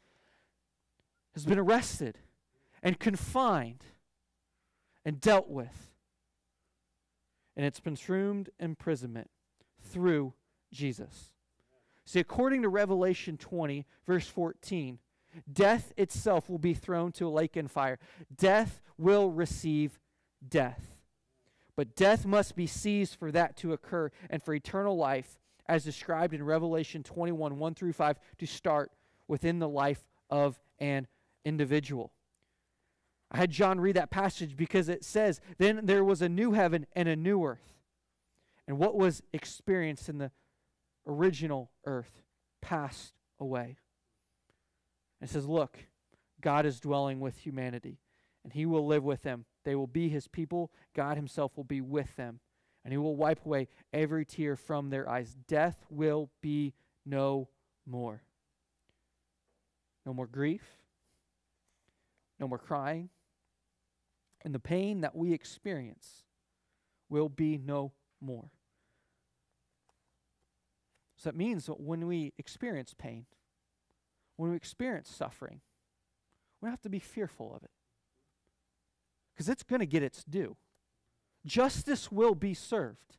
has 1.33 1.45
been 1.45 1.59
arrested 1.59 2.17
and 2.81 2.99
confined 2.99 3.85
and 5.05 5.21
dealt 5.21 5.49
with 5.49 5.93
and 7.55 7.65
it's 7.65 7.79
consumed 7.79 8.49
imprisonment 8.59 9.29
through 9.79 10.33
Jesus. 10.71 11.33
See, 12.05 12.19
according 12.19 12.63
to 12.63 12.69
Revelation 12.69 13.37
20, 13.37 13.85
verse 14.05 14.27
14, 14.27 14.99
Death 15.51 15.93
itself 15.97 16.49
will 16.49 16.59
be 16.59 16.73
thrown 16.73 17.11
to 17.13 17.27
a 17.27 17.29
lake 17.29 17.55
and 17.55 17.69
fire. 17.69 17.99
Death 18.35 18.81
will 18.97 19.31
receive 19.31 19.99
death. 20.47 20.97
But 21.75 21.95
death 21.95 22.25
must 22.25 22.55
be 22.55 22.67
seized 22.67 23.15
for 23.15 23.31
that 23.31 23.57
to 23.57 23.73
occur 23.73 24.11
and 24.29 24.41
for 24.43 24.53
eternal 24.53 24.95
life, 24.95 25.39
as 25.67 25.83
described 25.83 26.33
in 26.33 26.43
Revelation 26.43 27.03
21 27.03 27.57
1 27.57 27.73
through 27.75 27.93
5, 27.93 28.19
to 28.37 28.45
start 28.45 28.91
within 29.27 29.59
the 29.59 29.69
life 29.69 30.05
of 30.29 30.59
an 30.79 31.07
individual. 31.45 32.11
I 33.31 33.37
had 33.37 33.49
John 33.49 33.79
read 33.79 33.95
that 33.95 34.11
passage 34.11 34.55
because 34.55 34.89
it 34.89 35.03
says, 35.03 35.41
Then 35.57 35.81
there 35.83 36.03
was 36.03 36.21
a 36.21 36.29
new 36.29 36.51
heaven 36.51 36.85
and 36.93 37.09
a 37.09 37.15
new 37.15 37.43
earth. 37.43 37.73
And 38.67 38.77
what 38.77 38.95
was 38.95 39.23
experienced 39.33 40.07
in 40.07 40.19
the 40.19 40.31
original 41.07 41.71
earth 41.85 42.21
passed 42.61 43.13
away. 43.39 43.77
It 45.23 45.29
says, 45.29 45.47
Look, 45.47 45.79
God 46.41 46.65
is 46.65 46.81
dwelling 46.81 47.21
with 47.21 47.37
humanity, 47.37 47.99
and 48.43 48.51
he 48.51 48.65
will 48.65 48.85
live 48.85 49.03
with 49.03 49.23
them. 49.23 49.45
They 49.63 49.73
will 49.73 49.87
be 49.87 50.09
his 50.09 50.27
people. 50.27 50.69
God 50.93 51.15
himself 51.15 51.55
will 51.55 51.63
be 51.63 51.79
with 51.79 52.15
them, 52.17 52.41
and 52.83 52.91
he 52.91 52.97
will 52.97 53.15
wipe 53.15 53.45
away 53.45 53.69
every 53.93 54.25
tear 54.25 54.57
from 54.57 54.89
their 54.89 55.09
eyes. 55.09 55.37
Death 55.47 55.85
will 55.89 56.29
be 56.41 56.73
no 57.05 57.47
more. 57.87 58.21
No 60.05 60.13
more 60.13 60.27
grief, 60.27 60.63
no 62.37 62.47
more 62.49 62.57
crying, 62.57 63.07
and 64.41 64.53
the 64.53 64.59
pain 64.59 64.99
that 65.01 65.15
we 65.15 65.31
experience 65.31 66.23
will 67.07 67.29
be 67.29 67.57
no 67.57 67.93
more. 68.19 68.51
So 71.15 71.29
that 71.29 71.37
means 71.37 71.67
that 71.67 71.79
when 71.79 72.05
we 72.05 72.33
experience 72.37 72.93
pain, 72.93 73.25
when 74.37 74.51
we 74.51 74.55
experience 74.55 75.09
suffering, 75.09 75.61
we 76.61 76.67
don't 76.67 76.73
have 76.73 76.81
to 76.81 76.89
be 76.89 76.99
fearful 76.99 77.55
of 77.55 77.63
it. 77.63 77.71
Because 79.33 79.49
it's 79.49 79.63
going 79.63 79.79
to 79.79 79.85
get 79.85 80.03
its 80.03 80.23
due. 80.23 80.55
Justice 81.45 82.11
will 82.11 82.35
be 82.35 82.53
served, 82.53 83.17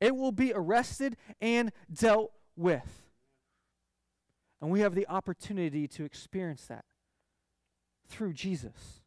it 0.00 0.16
will 0.16 0.32
be 0.32 0.52
arrested 0.54 1.16
and 1.40 1.72
dealt 1.92 2.32
with. 2.56 3.08
And 4.60 4.70
we 4.70 4.80
have 4.80 4.94
the 4.94 5.06
opportunity 5.08 5.86
to 5.88 6.04
experience 6.04 6.64
that 6.66 6.84
through 8.08 8.32
Jesus. 8.32 9.02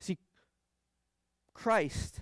See, 0.00 0.18
Christ 1.52 2.20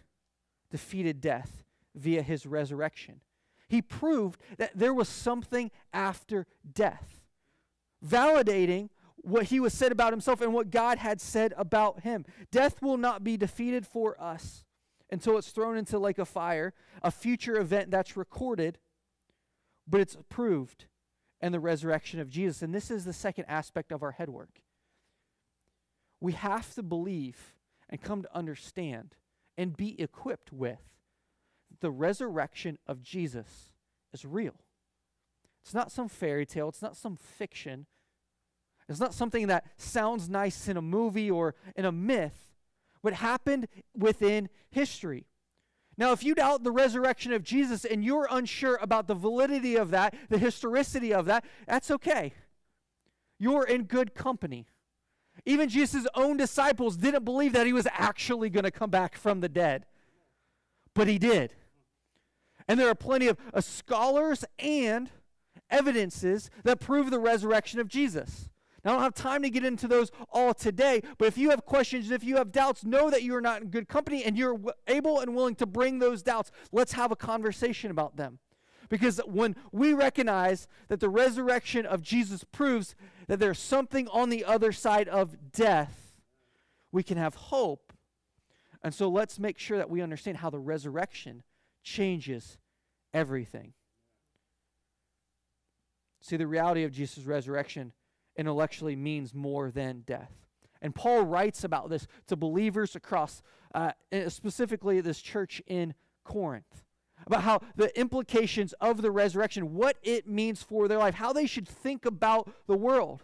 defeated 0.70 1.20
death 1.20 1.64
via 1.94 2.22
his 2.22 2.46
resurrection. 2.46 3.20
He 3.68 3.82
proved 3.82 4.40
that 4.58 4.70
there 4.74 4.94
was 4.94 5.08
something 5.08 5.70
after 5.92 6.46
death, 6.72 7.25
validating 8.06 8.90
what 9.16 9.44
he 9.44 9.58
was 9.58 9.72
said 9.72 9.92
about 9.92 10.12
himself 10.12 10.40
and 10.40 10.52
what 10.52 10.70
God 10.70 10.98
had 10.98 11.20
said 11.20 11.52
about 11.56 12.00
him. 12.00 12.24
Death 12.52 12.80
will 12.80 12.96
not 12.96 13.24
be 13.24 13.36
defeated 13.36 13.86
for 13.86 14.20
us 14.20 14.64
until 15.10 15.38
it's 15.38 15.50
thrown 15.50 15.76
into 15.76 15.98
like 15.98 16.18
a 16.18 16.24
fire, 16.24 16.74
a 17.02 17.10
future 17.10 17.58
event 17.58 17.90
that's 17.90 18.16
recorded, 18.16 18.78
but 19.86 20.00
it's 20.00 20.16
proved 20.28 20.86
in 21.40 21.52
the 21.52 21.60
resurrection 21.60 22.20
of 22.20 22.28
Jesus. 22.28 22.62
And 22.62 22.74
this 22.74 22.90
is 22.90 23.04
the 23.04 23.12
second 23.12 23.46
aspect 23.46 23.92
of 23.92 24.02
our 24.02 24.12
headwork. 24.12 24.62
We 26.20 26.32
have 26.32 26.74
to 26.74 26.82
believe 26.82 27.54
and 27.88 28.00
come 28.00 28.22
to 28.22 28.36
understand 28.36 29.16
and 29.56 29.76
be 29.76 30.00
equipped 30.00 30.52
with 30.52 30.80
the 31.80 31.90
resurrection 31.90 32.78
of 32.86 33.02
Jesus 33.02 33.72
is 34.12 34.24
real. 34.24 34.54
It's 35.62 35.74
not 35.74 35.90
some 35.90 36.08
fairy 36.08 36.46
tale, 36.46 36.68
it's 36.68 36.82
not 36.82 36.96
some 36.96 37.16
fiction. 37.16 37.86
It's 38.88 39.00
not 39.00 39.14
something 39.14 39.48
that 39.48 39.64
sounds 39.76 40.28
nice 40.28 40.68
in 40.68 40.76
a 40.76 40.82
movie 40.82 41.30
or 41.30 41.54
in 41.74 41.84
a 41.84 41.92
myth, 41.92 42.52
but 43.02 43.14
happened 43.14 43.68
within 43.96 44.48
history. 44.70 45.26
Now, 45.98 46.12
if 46.12 46.22
you 46.22 46.34
doubt 46.34 46.62
the 46.62 46.70
resurrection 46.70 47.32
of 47.32 47.42
Jesus 47.42 47.84
and 47.84 48.04
you're 48.04 48.28
unsure 48.30 48.78
about 48.82 49.06
the 49.06 49.14
validity 49.14 49.76
of 49.76 49.90
that, 49.90 50.14
the 50.28 50.38
historicity 50.38 51.12
of 51.12 51.26
that, 51.26 51.44
that's 51.66 51.90
okay. 51.90 52.34
You're 53.38 53.64
in 53.64 53.84
good 53.84 54.14
company. 54.14 54.66
Even 55.44 55.68
Jesus' 55.68 56.06
own 56.14 56.36
disciples 56.36 56.96
didn't 56.96 57.24
believe 57.24 57.52
that 57.54 57.66
he 57.66 57.72
was 57.72 57.86
actually 57.92 58.50
going 58.50 58.64
to 58.64 58.70
come 58.70 58.90
back 58.90 59.16
from 59.16 59.40
the 59.40 59.48
dead, 59.48 59.86
but 60.94 61.08
he 61.08 61.18
did. 61.18 61.54
And 62.68 62.78
there 62.80 62.88
are 62.88 62.94
plenty 62.94 63.28
of 63.28 63.36
uh, 63.54 63.60
scholars 63.60 64.44
and 64.58 65.10
evidences 65.70 66.50
that 66.64 66.80
prove 66.80 67.10
the 67.10 67.18
resurrection 67.18 67.80
of 67.80 67.88
Jesus. 67.88 68.48
I 68.86 68.92
don't 68.92 69.02
have 69.02 69.14
time 69.14 69.42
to 69.42 69.50
get 69.50 69.64
into 69.64 69.88
those 69.88 70.12
all 70.30 70.54
today, 70.54 71.02
but 71.18 71.26
if 71.26 71.36
you 71.36 71.50
have 71.50 71.66
questions, 71.66 72.12
if 72.12 72.22
you 72.22 72.36
have 72.36 72.52
doubts, 72.52 72.84
know 72.84 73.10
that 73.10 73.24
you 73.24 73.34
are 73.34 73.40
not 73.40 73.62
in 73.62 73.68
good 73.68 73.88
company 73.88 74.22
and 74.22 74.38
you're 74.38 74.60
able 74.86 75.18
and 75.18 75.34
willing 75.34 75.56
to 75.56 75.66
bring 75.66 75.98
those 75.98 76.22
doubts. 76.22 76.52
Let's 76.70 76.92
have 76.92 77.10
a 77.10 77.16
conversation 77.16 77.90
about 77.90 78.16
them. 78.16 78.38
Because 78.88 79.20
when 79.26 79.56
we 79.72 79.92
recognize 79.92 80.68
that 80.86 81.00
the 81.00 81.08
resurrection 81.08 81.84
of 81.84 82.00
Jesus 82.00 82.44
proves 82.44 82.94
that 83.26 83.40
there's 83.40 83.58
something 83.58 84.06
on 84.08 84.30
the 84.30 84.44
other 84.44 84.70
side 84.70 85.08
of 85.08 85.50
death, 85.50 86.14
we 86.92 87.02
can 87.02 87.18
have 87.18 87.34
hope. 87.34 87.92
And 88.84 88.94
so 88.94 89.08
let's 89.08 89.40
make 89.40 89.58
sure 89.58 89.78
that 89.78 89.90
we 89.90 90.00
understand 90.00 90.36
how 90.36 90.50
the 90.50 90.60
resurrection 90.60 91.42
changes 91.82 92.56
everything. 93.12 93.72
See, 96.20 96.36
the 96.36 96.46
reality 96.46 96.84
of 96.84 96.92
Jesus' 96.92 97.24
resurrection 97.24 97.92
intellectually 98.36 98.96
means 98.96 99.34
more 99.34 99.70
than 99.70 100.02
death. 100.06 100.32
And 100.82 100.94
Paul 100.94 101.22
writes 101.22 101.64
about 101.64 101.90
this 101.90 102.06
to 102.26 102.36
believers 102.36 102.94
across, 102.94 103.42
uh, 103.74 103.92
eh, 104.12 104.28
specifically 104.28 105.00
this 105.00 105.20
church 105.20 105.62
in 105.66 105.94
Corinth, 106.24 106.84
about 107.26 107.42
how 107.42 107.60
the 107.76 107.98
implications 107.98 108.72
of 108.74 109.02
the 109.02 109.10
resurrection, 109.10 109.74
what 109.74 109.96
it 110.02 110.28
means 110.28 110.62
for 110.62 110.86
their 110.86 110.98
life, 110.98 111.14
how 111.14 111.32
they 111.32 111.46
should 111.46 111.68
think 111.68 112.04
about 112.04 112.50
the 112.66 112.76
world, 112.76 113.22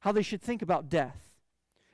how 0.00 0.12
they 0.12 0.22
should 0.22 0.42
think 0.42 0.62
about 0.62 0.88
death. 0.88 1.34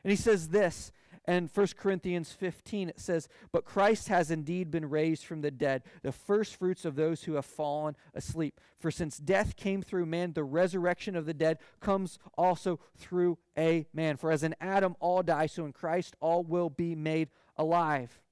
And 0.05 0.11
he 0.11 0.17
says 0.17 0.49
this 0.49 0.93
and 1.29 1.51
1 1.53 1.67
Corinthians 1.77 2.33
15, 2.33 2.89
it 2.89 2.99
says, 2.99 3.29
But 3.53 3.67
Christ 3.67 4.09
has 4.09 4.31
indeed 4.31 4.71
been 4.71 4.89
raised 4.89 5.27
from 5.27 5.43
the 5.43 5.51
dead, 5.51 5.83
the 6.01 6.11
firstfruits 6.11 6.87
of 6.87 6.97
those 6.97 7.25
who 7.25 7.35
have 7.35 7.45
fallen 7.45 7.97
asleep. 8.15 8.59
For 8.79 8.91
since 8.91 9.19
death 9.19 9.55
came 9.55 9.83
through 9.83 10.07
man, 10.07 10.33
the 10.33 10.43
resurrection 10.43 11.15
of 11.15 11.27
the 11.27 11.35
dead 11.35 11.59
comes 11.81 12.19
also 12.39 12.81
through 12.97 13.37
a 13.59 13.87
man. 13.93 14.17
For 14.17 14.33
as 14.33 14.43
in 14.43 14.57
Adam 14.59 14.97
all 15.01 15.23
die, 15.23 15.49
so 15.49 15.67
in 15.67 15.75
Christ 15.75 16.17
all 16.19 16.43
will 16.43 16.71
be 16.71 16.95
made 16.95 17.29
alive. 17.59 18.23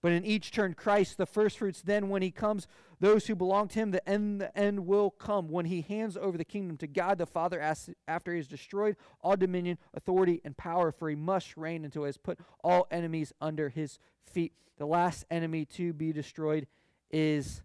But 0.00 0.12
in 0.12 0.24
each 0.24 0.52
turn, 0.52 0.74
Christ, 0.74 1.16
the 1.16 1.26
firstfruits, 1.26 1.82
then 1.82 2.08
when 2.08 2.22
he 2.22 2.30
comes, 2.30 2.68
those 3.00 3.26
who 3.26 3.34
belong 3.34 3.68
to 3.68 3.78
him, 3.78 3.90
the 3.90 4.08
end, 4.08 4.40
the 4.40 4.56
end 4.56 4.86
will 4.86 5.10
come 5.10 5.48
when 5.48 5.66
he 5.66 5.80
hands 5.80 6.16
over 6.16 6.38
the 6.38 6.44
kingdom 6.44 6.76
to 6.78 6.86
God 6.86 7.18
the 7.18 7.26
Father 7.26 7.60
after 7.60 8.32
he 8.32 8.38
has 8.38 8.46
destroyed 8.46 8.96
all 9.20 9.36
dominion, 9.36 9.78
authority, 9.94 10.40
and 10.44 10.56
power, 10.56 10.92
for 10.92 11.08
he 11.10 11.16
must 11.16 11.56
reign 11.56 11.84
until 11.84 12.02
he 12.02 12.08
has 12.08 12.16
put 12.16 12.38
all 12.62 12.86
enemies 12.90 13.32
under 13.40 13.68
his 13.68 13.98
feet. 14.24 14.52
The 14.76 14.86
last 14.86 15.24
enemy 15.30 15.64
to 15.64 15.92
be 15.92 16.12
destroyed 16.12 16.68
is 17.10 17.62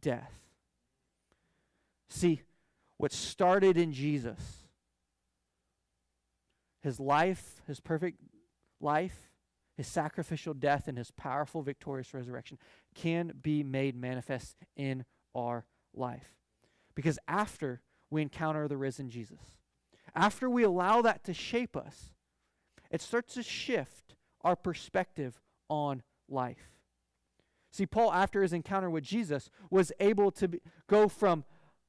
death. 0.00 0.32
See, 2.08 2.42
what 2.96 3.12
started 3.12 3.76
in 3.76 3.92
Jesus, 3.92 4.40
his 6.82 7.00
life, 7.00 7.62
his 7.66 7.80
perfect 7.80 8.20
life, 8.80 9.29
his 9.80 9.86
sacrificial 9.86 10.52
death 10.52 10.88
and 10.88 10.98
his 10.98 11.10
powerful, 11.10 11.62
victorious 11.62 12.12
resurrection 12.12 12.58
can 12.94 13.32
be 13.40 13.62
made 13.62 13.96
manifest 13.96 14.54
in 14.76 15.06
our 15.34 15.64
life. 15.94 16.34
Because 16.94 17.18
after 17.26 17.80
we 18.10 18.20
encounter 18.20 18.68
the 18.68 18.76
risen 18.76 19.08
Jesus, 19.08 19.40
after 20.14 20.50
we 20.50 20.64
allow 20.64 21.00
that 21.00 21.24
to 21.24 21.32
shape 21.32 21.78
us, 21.78 22.12
it 22.90 23.00
starts 23.00 23.32
to 23.32 23.42
shift 23.42 24.16
our 24.42 24.54
perspective 24.54 25.40
on 25.70 26.02
life. 26.28 26.68
See, 27.72 27.86
Paul, 27.86 28.12
after 28.12 28.42
his 28.42 28.52
encounter 28.52 28.90
with 28.90 29.04
Jesus, 29.04 29.48
was 29.70 29.92
able 29.98 30.30
to 30.32 30.48
be, 30.48 30.60
go 30.90 31.08
from 31.08 31.44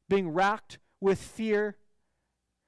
being 0.07 0.29
racked 0.29 0.79
with 1.01 1.19
fear 1.19 1.75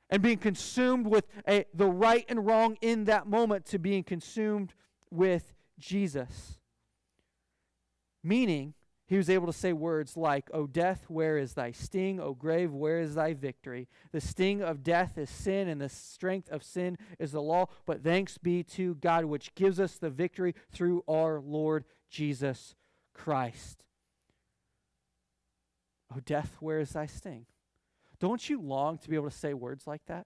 and 0.10 0.22
being 0.22 0.38
consumed 0.38 1.08
with 1.08 1.28
a, 1.48 1.64
the 1.74 1.88
right 1.88 2.26
and 2.28 2.46
wrong 2.46 2.78
in 2.82 3.06
that 3.06 3.26
moment 3.26 3.66
to 3.68 3.80
being 3.80 4.04
consumed 4.04 4.74
with 5.14 5.54
Jesus. 5.80 6.60
Meaning, 8.24 8.74
he 9.06 9.18
was 9.18 9.30
able 9.30 9.48
to 9.48 9.54
say 9.54 9.74
words 9.74 10.16
like, 10.16 10.50
O 10.54 10.66
death, 10.66 11.06
where 11.08 11.38
is 11.38 11.54
thy 11.54 11.72
sting? 11.72 12.20
O 12.20 12.34
grave, 12.34 12.72
where 12.72 13.00
is 13.00 13.16
thy 13.16 13.34
victory? 13.34 13.88
The 14.12 14.22
sting 14.22 14.62
of 14.62 14.82
death 14.84 15.18
is 15.18 15.30
sin, 15.30 15.68
and 15.68 15.80
the 15.80 15.90
strength 15.90 16.50
of 16.50 16.64
sin 16.64 16.98
is 17.20 17.34
the 17.34 17.42
law. 17.42 17.68
But 17.86 18.04
thanks 18.04 18.38
be 18.38 18.64
to 18.64 18.96
God, 18.96 19.26
which 19.26 19.54
gives 19.56 19.80
us 19.80 19.98
the 19.98 20.10
victory 20.10 20.56
through 20.72 21.04
our 21.08 21.42
Lord 21.42 21.86
Jesus 22.10 22.76
Christ. 23.14 23.84
O 26.16 26.20
death, 26.20 26.56
where 26.60 26.80
is 26.80 26.92
thy 26.92 27.06
sting? 27.06 27.46
Don't 28.20 28.50
you 28.50 28.62
long 28.62 28.98
to 29.00 29.10
be 29.10 29.16
able 29.16 29.30
to 29.30 29.36
say 29.36 29.54
words 29.54 29.86
like 29.86 30.06
that? 30.08 30.26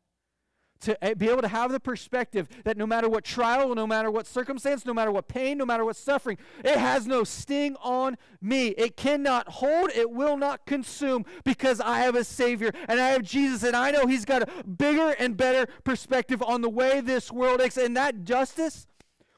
To 0.81 1.03
eh, 1.03 1.13
be 1.13 1.29
able 1.29 1.41
to 1.41 1.47
have 1.47 1.71
the 1.71 1.79
perspective 1.79 2.47
that 2.63 2.77
no 2.77 2.85
matter 2.85 3.09
what 3.09 3.23
trial, 3.23 3.73
no 3.75 3.87
matter 3.87 4.11
what 4.11 4.27
circumstance, 4.27 4.85
no 4.85 4.93
matter 4.93 5.11
what 5.11 5.27
pain, 5.27 5.57
no 5.57 5.65
matter 5.65 5.85
what 5.85 5.95
suffering, 5.95 6.37
it 6.63 6.77
has 6.77 7.07
no 7.07 7.23
sting 7.23 7.75
on 7.81 8.17
me. 8.41 8.67
It 8.69 8.97
cannot 8.97 9.47
hold, 9.47 9.91
it 9.95 10.11
will 10.11 10.37
not 10.37 10.65
consume 10.65 11.25
because 11.43 11.79
I 11.79 11.99
have 11.99 12.15
a 12.15 12.23
Savior 12.23 12.71
and 12.87 12.99
I 12.99 13.09
have 13.09 13.23
Jesus 13.23 13.63
and 13.63 13.75
I 13.75 13.91
know 13.91 14.07
He's 14.07 14.25
got 14.25 14.43
a 14.43 14.63
bigger 14.63 15.15
and 15.19 15.35
better 15.35 15.71
perspective 15.83 16.41
on 16.41 16.61
the 16.61 16.69
way 16.69 17.01
this 17.01 17.31
world 17.31 17.61
is, 17.61 17.77
and 17.77 17.95
that 17.97 18.23
justice 18.23 18.87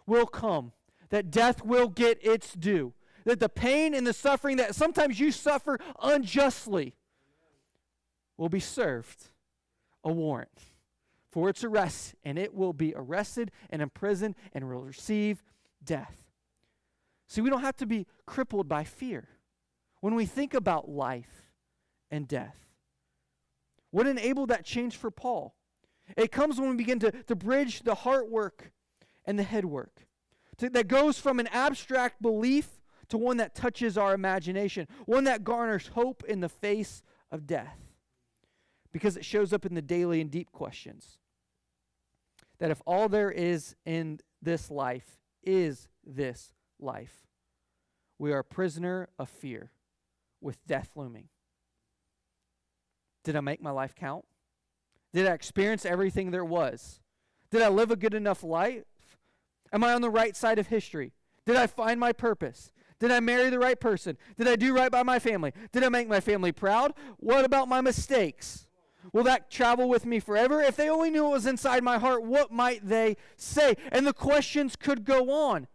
will 0.05 0.25
come, 0.25 0.73
that 1.09 1.31
death 1.31 1.63
will 1.63 1.87
get 1.87 2.23
its 2.23 2.53
due, 2.53 2.93
that 3.25 3.39
the 3.39 3.49
pain 3.49 3.93
and 3.93 4.05
the 4.05 4.13
suffering 4.13 4.57
that 4.57 4.75
sometimes 4.75 5.19
you 5.19 5.31
suffer 5.31 5.79
unjustly 6.01 6.95
will 8.37 8.49
be 8.49 8.59
served 8.59 9.29
a 10.03 10.11
warrant 10.11 10.68
for 11.31 11.49
its 11.49 11.63
arrest, 11.63 12.15
and 12.23 12.37
it 12.39 12.53
will 12.53 12.73
be 12.73 12.93
arrested 12.95 13.51
and 13.69 13.81
imprisoned 13.81 14.35
and 14.53 14.67
will 14.67 14.83
receive 14.83 15.43
death. 15.83 16.25
See, 17.27 17.41
we 17.41 17.49
don't 17.49 17.61
have 17.61 17.77
to 17.77 17.85
be 17.85 18.07
crippled 18.25 18.67
by 18.67 18.83
fear 18.83 19.29
when 20.01 20.15
we 20.15 20.25
think 20.25 20.53
about 20.53 20.89
life 20.89 21.51
and 22.09 22.27
death. 22.27 22.65
What 23.91 24.07
enabled 24.07 24.49
that 24.49 24.65
change 24.65 24.97
for 24.97 25.11
Paul? 25.11 25.55
It 26.17 26.31
comes 26.31 26.59
when 26.59 26.71
we 26.71 26.75
begin 26.75 26.99
to, 26.99 27.11
to 27.11 27.35
bridge 27.35 27.83
the 27.83 27.95
heart 27.95 28.29
work 28.29 28.71
and 29.25 29.37
the 29.37 29.43
head 29.43 29.65
work. 29.65 30.07
To, 30.57 30.69
that 30.71 30.87
goes 30.87 31.19
from 31.19 31.39
an 31.39 31.47
abstract 31.47 32.21
belief 32.21 32.81
to 33.09 33.17
one 33.17 33.37
that 33.37 33.53
touches 33.53 33.97
our 33.97 34.13
imagination, 34.13 34.87
one 35.05 35.25
that 35.25 35.43
garners 35.43 35.87
hope 35.87 36.23
in 36.27 36.39
the 36.39 36.49
face 36.49 37.03
of 37.31 37.45
death 37.45 37.88
because 38.91 39.17
it 39.17 39.25
shows 39.25 39.53
up 39.53 39.65
in 39.65 39.75
the 39.75 39.81
daily 39.81 40.21
and 40.21 40.31
deep 40.31 40.51
questions. 40.51 41.19
That 42.59 42.71
if 42.71 42.81
all 42.85 43.07
there 43.07 43.31
is 43.31 43.75
in 43.85 44.19
this 44.41 44.69
life 44.69 45.19
is 45.43 45.87
this 46.05 46.53
life, 46.79 47.27
we 48.17 48.33
are 48.33 48.39
a 48.39 48.43
prisoner 48.43 49.09
of 49.17 49.29
fear 49.29 49.71
with 50.41 50.65
death 50.65 50.91
looming. 50.95 51.29
Did 53.23 53.35
I 53.35 53.41
make 53.41 53.61
my 53.61 53.71
life 53.71 53.95
count? 53.95 54.25
Did 55.13 55.27
I 55.27 55.33
experience 55.33 55.85
everything 55.85 56.31
there 56.31 56.45
was? 56.45 56.99
Did 57.51 57.61
I 57.61 57.69
live 57.69 57.91
a 57.91 57.95
good 57.95 58.13
enough 58.13 58.43
life? 58.43 58.83
Am 59.71 59.83
I 59.83 59.93
on 59.93 60.01
the 60.01 60.09
right 60.09 60.35
side 60.35 60.59
of 60.59 60.67
history? 60.67 61.13
Did 61.45 61.55
I 61.55 61.67
find 61.67 61.99
my 61.99 62.13
purpose? 62.13 62.71
Did 62.99 63.11
I 63.11 63.19
marry 63.19 63.49
the 63.49 63.59
right 63.59 63.79
person? 63.79 64.17
Did 64.37 64.47
I 64.47 64.55
do 64.55 64.75
right 64.75 64.91
by 64.91 65.03
my 65.03 65.19
family? 65.19 65.53
Did 65.71 65.83
I 65.83 65.89
make 65.89 66.07
my 66.07 66.19
family 66.19 66.51
proud? 66.51 66.93
What 67.17 67.45
about 67.45 67.67
my 67.67 67.81
mistakes? 67.81 68.67
Will 69.13 69.23
that 69.23 69.49
travel 69.49 69.87
with 69.87 70.05
me 70.05 70.19
forever? 70.19 70.61
If 70.61 70.75
they 70.75 70.89
only 70.89 71.09
knew 71.09 71.23
what 71.23 71.33
was 71.33 71.45
inside 71.45 71.83
my 71.83 71.97
heart, 71.97 72.23
what 72.23 72.51
might 72.51 72.87
they 72.87 73.17
say? 73.37 73.75
And 73.91 74.05
the 74.05 74.13
questions 74.13 74.75
could 74.75 75.05
go 75.05 75.31
on. 75.31 75.67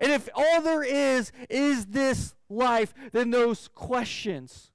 And 0.00 0.10
if 0.10 0.28
all 0.34 0.62
there 0.62 0.82
is 0.82 1.32
is 1.50 1.86
this 1.86 2.34
life, 2.48 2.94
then 3.12 3.30
those 3.30 3.68
questions 3.68 4.72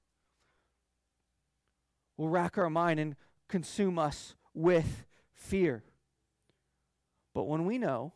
will 2.16 2.28
rack 2.28 2.56
our 2.56 2.70
mind 2.70 3.00
and 3.00 3.16
consume 3.48 3.98
us 3.98 4.34
with 4.54 5.04
fear. 5.34 5.84
But 7.34 7.44
when 7.44 7.64
we 7.64 7.78
know 7.78 8.12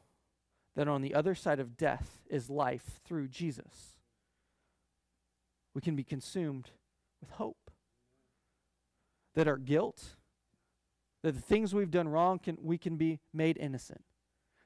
that 0.75 0.89
on 0.89 1.03
the 1.03 1.15
other 1.15 1.35
side 1.35 1.61
of 1.61 1.77
death 1.77 2.23
is 2.29 2.49
life 2.49 3.01
through 3.05 3.29
Jesus, 3.29 3.97
we 5.75 5.81
can 5.81 5.97
be 5.97 6.05
consumed 6.05 6.71
with 7.21 7.31
hope 7.31 7.62
that 9.35 9.49
our 9.49 9.57
guilt, 9.57 10.17
that 11.23 11.33
the 11.33 11.41
things 11.41 11.75
we've 11.75 11.91
done 11.91 12.09
wrong, 12.09 12.39
can, 12.39 12.59
we 12.61 12.79
can 12.79 12.97
be 12.97 13.21
made 13.33 13.57
innocent. 13.59 14.03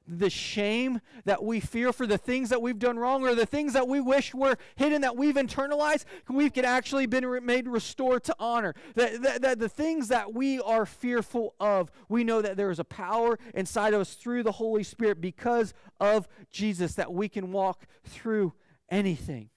The 0.09 0.31
shame 0.31 1.01
that 1.25 1.43
we 1.43 1.59
feel 1.59 1.93
for 1.93 2.07
the 2.07 2.17
things 2.17 2.51
that 2.51 2.63
we've 2.63 2.79
done 2.79 2.97
wrong 2.97 3.27
or 3.27 3.35
the 3.35 3.45
things 3.45 3.73
that 3.73 3.89
we 3.89 4.01
wish 4.01 4.33
were 4.33 4.57
hidden 4.77 5.01
that 5.03 5.17
we've 5.17 5.35
internalized, 5.35 6.05
we 6.29 6.49
can 6.49 6.65
actually 6.65 7.07
been 7.07 7.27
re- 7.27 7.41
made 7.41 7.67
restored 7.67 8.23
to 8.25 8.37
honor. 8.39 8.75
That, 8.95 9.21
that, 9.23 9.43
that 9.43 9.59
the 9.59 9.69
things 9.69 10.07
that 10.09 10.33
we 10.33 10.61
are 10.61 10.87
fearful 10.87 11.57
of, 11.59 11.91
we 12.09 12.23
know 12.23 12.41
that 12.41 12.57
there 12.57 12.71
is 12.71 12.79
a 12.79 12.85
power 12.85 13.37
inside 13.53 13.95
of 13.95 14.01
us 14.01 14.15
through 14.15 14.45
the 14.45 14.53
Holy 14.53 14.85
Spirit 14.85 15.21
because 15.21 15.75
of 15.99 16.29
Jesus 16.53 16.95
that 16.95 17.13
we 17.13 17.29
can 17.29 17.51
walk 17.51 17.85
through 18.05 18.53
anything. 18.89 19.51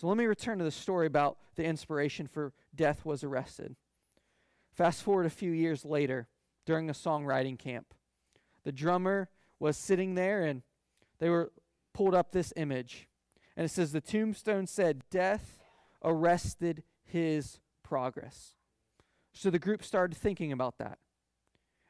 So 0.00 0.06
let 0.06 0.16
me 0.16 0.24
return 0.24 0.56
to 0.56 0.64
the 0.64 0.70
story 0.70 1.06
about 1.06 1.36
the 1.56 1.64
inspiration 1.64 2.26
for 2.26 2.54
Death 2.74 3.04
Was 3.04 3.22
Arrested. 3.22 3.76
Fast 4.72 5.02
forward 5.02 5.26
a 5.26 5.30
few 5.30 5.50
years 5.50 5.84
later, 5.84 6.26
during 6.64 6.88
a 6.88 6.94
songwriting 6.94 7.58
camp, 7.58 7.92
the 8.64 8.72
drummer 8.72 9.28
was 9.58 9.76
sitting 9.76 10.14
there 10.14 10.42
and 10.42 10.62
they 11.18 11.28
were 11.28 11.52
pulled 11.92 12.14
up 12.14 12.32
this 12.32 12.50
image. 12.56 13.08
And 13.58 13.66
it 13.66 13.68
says, 13.68 13.92
The 13.92 14.00
tombstone 14.00 14.66
said, 14.66 15.02
Death 15.10 15.58
arrested 16.02 16.82
his 17.04 17.60
progress. 17.82 18.54
So 19.34 19.50
the 19.50 19.58
group 19.58 19.84
started 19.84 20.16
thinking 20.16 20.50
about 20.50 20.78
that. 20.78 20.98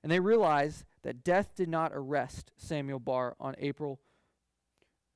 And 0.02 0.10
they 0.10 0.18
realized 0.18 0.82
that 1.02 1.22
death 1.22 1.52
did 1.54 1.68
not 1.68 1.92
arrest 1.94 2.50
Samuel 2.56 2.98
Barr 2.98 3.36
on 3.38 3.54
April 3.60 4.00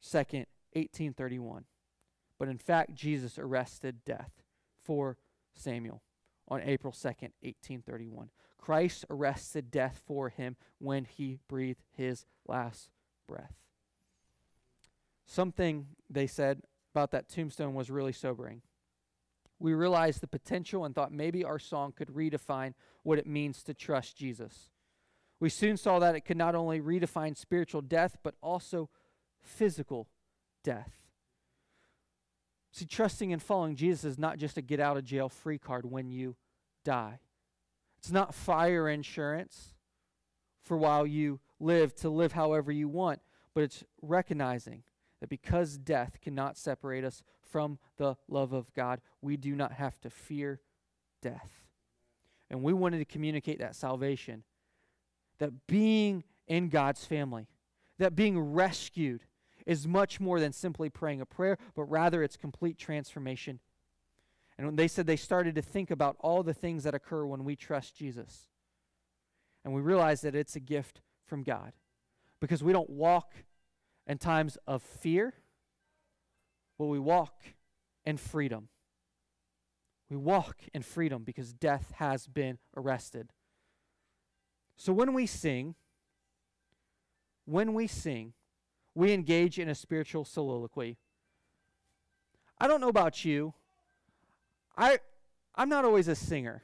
2nd, 0.01 0.47
1831. 0.75 1.65
But 2.39 2.49
in 2.49 2.59
fact, 2.59 2.95
Jesus 2.95 3.39
arrested 3.39 4.05
death 4.05 4.43
for 4.83 5.19
Samuel 5.55 6.03
on 6.49 6.61
April 6.63 6.93
2nd, 6.93 7.33
1831. 7.41 8.31
Christ 8.59 9.05
arrested 9.11 9.71
death 9.71 10.01
for 10.07 10.31
him 10.31 10.57
when 10.79 11.05
he 11.05 11.39
breathed 11.49 11.83
his 11.97 12.25
last 12.47 12.91
breath. 13.29 13.55
Something 15.27 15.87
they 16.11 16.27
said 16.27 16.63
about 16.95 17.11
that 17.13 17.29
tombstone 17.29 17.75
was 17.75 17.91
really 17.91 18.13
sobering. 18.13 18.63
We 19.59 19.75
realized 19.75 20.21
the 20.21 20.27
potential 20.27 20.85
and 20.85 20.95
thought 20.95 21.13
maybe 21.13 21.45
our 21.45 21.59
song 21.59 21.93
could 21.93 22.09
redefine 22.09 22.75
what 23.03 23.19
it 23.19 23.27
means 23.27 23.63
to 23.65 23.75
trust 23.75 24.17
Jesus. 24.17 24.71
We 25.41 25.49
soon 25.49 25.77
saw 25.77 25.99
that 25.99 26.15
it 26.15 26.25
could 26.25 26.37
not 26.37 26.55
only 26.55 26.81
redefine 26.81 27.37
spiritual 27.37 27.81
death, 27.81 28.17
but 28.23 28.35
also 28.43 28.91
physical 29.43 30.09
death. 30.63 31.04
See, 32.75 32.87
trusting 32.87 33.33
and 33.33 33.41
following 33.41 33.77
Jesus 33.77 34.03
is 34.05 34.19
not 34.19 34.37
just 34.37 34.57
a 34.57 34.61
get 34.61 34.81
out 34.81 34.97
of 34.97 35.05
jail 35.05 35.29
free 35.29 35.59
card 35.59 35.89
when 35.89 36.11
you 36.11 36.35
die. 36.85 37.21
It's 37.99 38.11
not 38.11 38.35
fire 38.35 38.89
insurance 38.89 39.75
for 40.61 40.77
while 40.77 41.07
you 41.07 41.39
live 41.61 41.95
to 41.95 42.11
live 42.11 42.33
however 42.33 42.73
you 42.73 42.89
want, 42.89 43.21
but 43.55 43.63
it's 43.63 43.85
recognizing 44.03 44.83
that 45.21 45.29
because 45.29 45.79
death 45.79 46.19
cannot 46.21 46.59
separate 46.59 47.05
us 47.05 47.23
from 47.41 47.79
the 47.97 48.17
love 48.27 48.53
of 48.53 48.75
God, 48.75 49.01
we 49.23 49.37
do 49.37 49.55
not 49.55 49.75
have 49.75 50.01
to 50.01 50.11
fear 50.11 50.59
death. 51.23 51.69
And 52.51 52.61
we 52.61 52.73
wanted 52.73 52.99
to 52.99 53.05
communicate 53.05 53.61
that 53.61 53.77
salvation, 53.77 54.43
that 55.39 55.69
being 55.69 56.25
in 56.49 56.71
God's 56.71 57.05
family, 57.05 57.47
that 57.99 58.17
being 58.17 58.37
rescued, 58.37 59.23
is 59.67 59.89
much 59.89 60.21
more 60.21 60.41
than 60.41 60.53
simply 60.53 60.89
praying 60.91 61.21
a 61.21 61.27
prayer, 61.27 61.59
but 61.75 61.85
rather 61.85 62.23
it's 62.23 62.37
complete 62.37 62.79
transformation. 62.79 63.61
And 64.57 64.67
when 64.67 64.77
they 64.77 64.89
said 64.89 65.07
they 65.07 65.17
started 65.17 65.55
to 65.55 65.63
think 65.63 65.91
about 65.91 66.17
all 66.21 66.43
the 66.43 66.55
things 66.55 66.85
that 66.85 66.95
occur 66.95 67.27
when 67.27 67.45
we 67.45 67.57
trust 67.57 67.97
Jesus. 67.97 68.49
And 69.65 69.73
we 69.73 69.81
realize 69.81 70.21
that 70.21 70.35
it's 70.35 70.57
a 70.57 70.61
gift 70.61 71.01
from 71.27 71.43
God. 71.43 71.73
Because 72.41 72.63
we 72.63 72.73
don't 72.73 72.91
walk 72.91 73.33
in 74.07 74.19
times 74.19 74.59
of 74.67 74.83
fear, 74.83 75.35
but 76.79 76.87
we 76.87 76.99
walk 76.99 77.43
in 78.05 78.17
freedom. 78.19 78.69
We 80.11 80.17
walk 80.19 80.59
in 80.75 80.83
freedom 80.83 81.25
because 81.25 81.55
death 81.55 81.93
has 81.97 82.27
been 82.27 82.59
arrested. 82.77 83.31
So 84.77 84.93
when 84.93 85.15
we 85.15 85.27
sing, 85.27 85.75
when 87.47 87.73
we 87.73 87.87
sing, 87.87 88.35
we 88.95 89.13
engage 89.13 89.59
in 89.59 89.69
a 89.69 89.75
spiritual 89.75 90.25
soliloquy. 90.25 90.97
I 92.59 92.69
don't 92.69 92.81
know 92.81 92.89
about 92.89 93.25
you. 93.25 93.55
I 94.77 94.99
I'm 95.55 95.69
not 95.69 95.85
always 95.85 96.09
a 96.09 96.15
singer. 96.15 96.63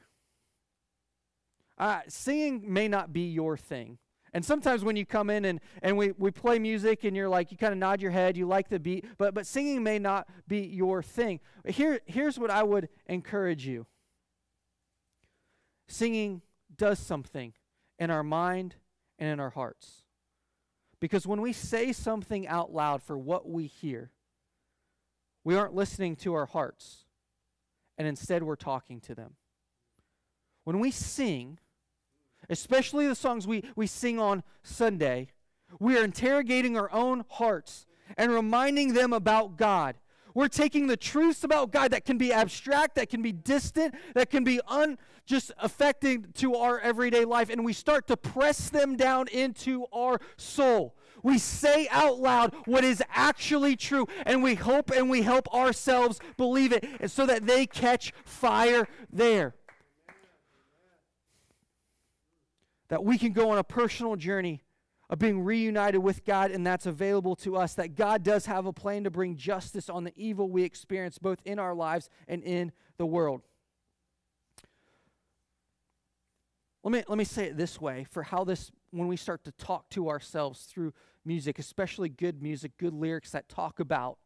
Uh, 1.77 2.01
singing 2.07 2.63
may 2.71 2.87
not 2.87 3.11
be 3.11 3.31
your 3.31 3.57
thing. 3.57 3.97
And 4.33 4.45
sometimes 4.45 4.83
when 4.83 4.95
you 4.95 5.05
come 5.05 5.29
in 5.29 5.43
and, 5.45 5.59
and 5.81 5.97
we, 5.97 6.11
we 6.17 6.31
play 6.31 6.57
music 6.57 7.03
and 7.03 7.15
you're 7.15 7.27
like, 7.27 7.51
you 7.51 7.57
kind 7.57 7.73
of 7.73 7.79
nod 7.79 8.01
your 8.01 8.11
head, 8.11 8.37
you 8.37 8.47
like 8.47 8.69
the 8.69 8.79
beat, 8.79 9.05
but, 9.17 9.33
but 9.33 9.45
singing 9.45 9.83
may 9.83 9.99
not 9.99 10.27
be 10.47 10.59
your 10.59 11.03
thing. 11.03 11.41
Here, 11.67 11.99
here's 12.05 12.39
what 12.39 12.49
I 12.49 12.63
would 12.63 12.87
encourage 13.07 13.65
you 13.65 13.87
singing 15.87 16.41
does 16.77 16.99
something 16.99 17.53
in 17.99 18.09
our 18.09 18.23
mind 18.23 18.75
and 19.19 19.29
in 19.29 19.39
our 19.41 19.49
hearts. 19.49 20.00
Because 21.01 21.27
when 21.27 21.41
we 21.41 21.51
say 21.51 21.91
something 21.91 22.47
out 22.47 22.71
loud 22.71 23.01
for 23.01 23.17
what 23.17 23.49
we 23.49 23.65
hear, 23.65 24.11
we 25.43 25.55
aren't 25.55 25.73
listening 25.73 26.15
to 26.17 26.35
our 26.35 26.45
hearts, 26.45 27.05
and 27.97 28.07
instead 28.07 28.43
we're 28.43 28.55
talking 28.55 29.01
to 29.01 29.15
them. 29.15 29.33
When 30.63 30.79
we 30.79 30.91
sing, 30.91 31.57
especially 32.49 33.07
the 33.07 33.15
songs 33.15 33.47
we, 33.47 33.63
we 33.75 33.87
sing 33.87 34.19
on 34.19 34.43
Sunday, 34.61 35.29
we 35.79 35.97
are 35.97 36.03
interrogating 36.03 36.77
our 36.77 36.91
own 36.93 37.25
hearts 37.27 37.87
and 38.15 38.31
reminding 38.31 38.93
them 38.93 39.11
about 39.11 39.57
God. 39.57 39.95
We're 40.33 40.47
taking 40.47 40.87
the 40.87 40.97
truths 40.97 41.43
about 41.43 41.71
God 41.71 41.91
that 41.91 42.05
can 42.05 42.17
be 42.17 42.31
abstract, 42.31 42.95
that 42.95 43.09
can 43.09 43.21
be 43.21 43.31
distant, 43.31 43.95
that 44.13 44.29
can 44.29 44.43
be 44.43 44.61
un, 44.67 44.97
just 45.25 45.51
affecting 45.57 46.27
to 46.35 46.55
our 46.55 46.79
everyday 46.79 47.25
life, 47.25 47.49
and 47.49 47.63
we 47.63 47.73
start 47.73 48.07
to 48.07 48.17
press 48.17 48.69
them 48.69 48.95
down 48.95 49.27
into 49.27 49.85
our 49.93 50.19
soul. 50.37 50.95
We 51.23 51.37
say 51.37 51.87
out 51.91 52.19
loud 52.19 52.55
what 52.65 52.83
is 52.83 53.03
actually 53.09 53.75
true, 53.75 54.07
and 54.25 54.41
we 54.41 54.55
hope 54.55 54.91
and 54.91 55.09
we 55.09 55.21
help 55.21 55.53
ourselves 55.53 56.19
believe 56.37 56.71
it 56.71 56.85
and 56.99 57.11
so 57.11 57.25
that 57.25 57.45
they 57.45 57.65
catch 57.65 58.13
fire 58.25 58.87
there. 59.11 59.55
That 62.87 63.03
we 63.03 63.17
can 63.17 63.31
go 63.31 63.51
on 63.51 63.57
a 63.57 63.63
personal 63.63 64.15
journey 64.15 64.63
of 65.11 65.19
being 65.19 65.43
reunited 65.43 66.01
with 66.01 66.23
God, 66.23 66.51
and 66.51 66.65
that's 66.65 66.85
available 66.85 67.35
to 67.35 67.57
us. 67.57 67.73
That 67.73 67.95
God 67.95 68.23
does 68.23 68.45
have 68.45 68.65
a 68.65 68.71
plan 68.71 69.03
to 69.03 69.11
bring 69.11 69.35
justice 69.35 69.89
on 69.89 70.05
the 70.05 70.13
evil 70.15 70.49
we 70.49 70.63
experience 70.63 71.19
both 71.19 71.39
in 71.43 71.59
our 71.59 71.75
lives 71.75 72.09
and 72.29 72.41
in 72.43 72.71
the 72.97 73.05
world. 73.05 73.41
Let 76.83 76.93
me, 76.93 77.03
let 77.09 77.17
me 77.17 77.25
say 77.25 77.47
it 77.47 77.57
this 77.57 77.79
way 77.79 78.05
for 78.09 78.23
how 78.23 78.45
this, 78.45 78.71
when 78.91 79.07
we 79.07 79.17
start 79.17 79.43
to 79.43 79.51
talk 79.51 79.89
to 79.91 80.09
ourselves 80.09 80.63
through 80.63 80.93
music, 81.25 81.59
especially 81.59 82.07
good 82.07 82.41
music, 82.41 82.71
good 82.77 82.93
lyrics 82.93 83.31
that 83.31 83.49
talk 83.49 83.79
about 83.81 84.17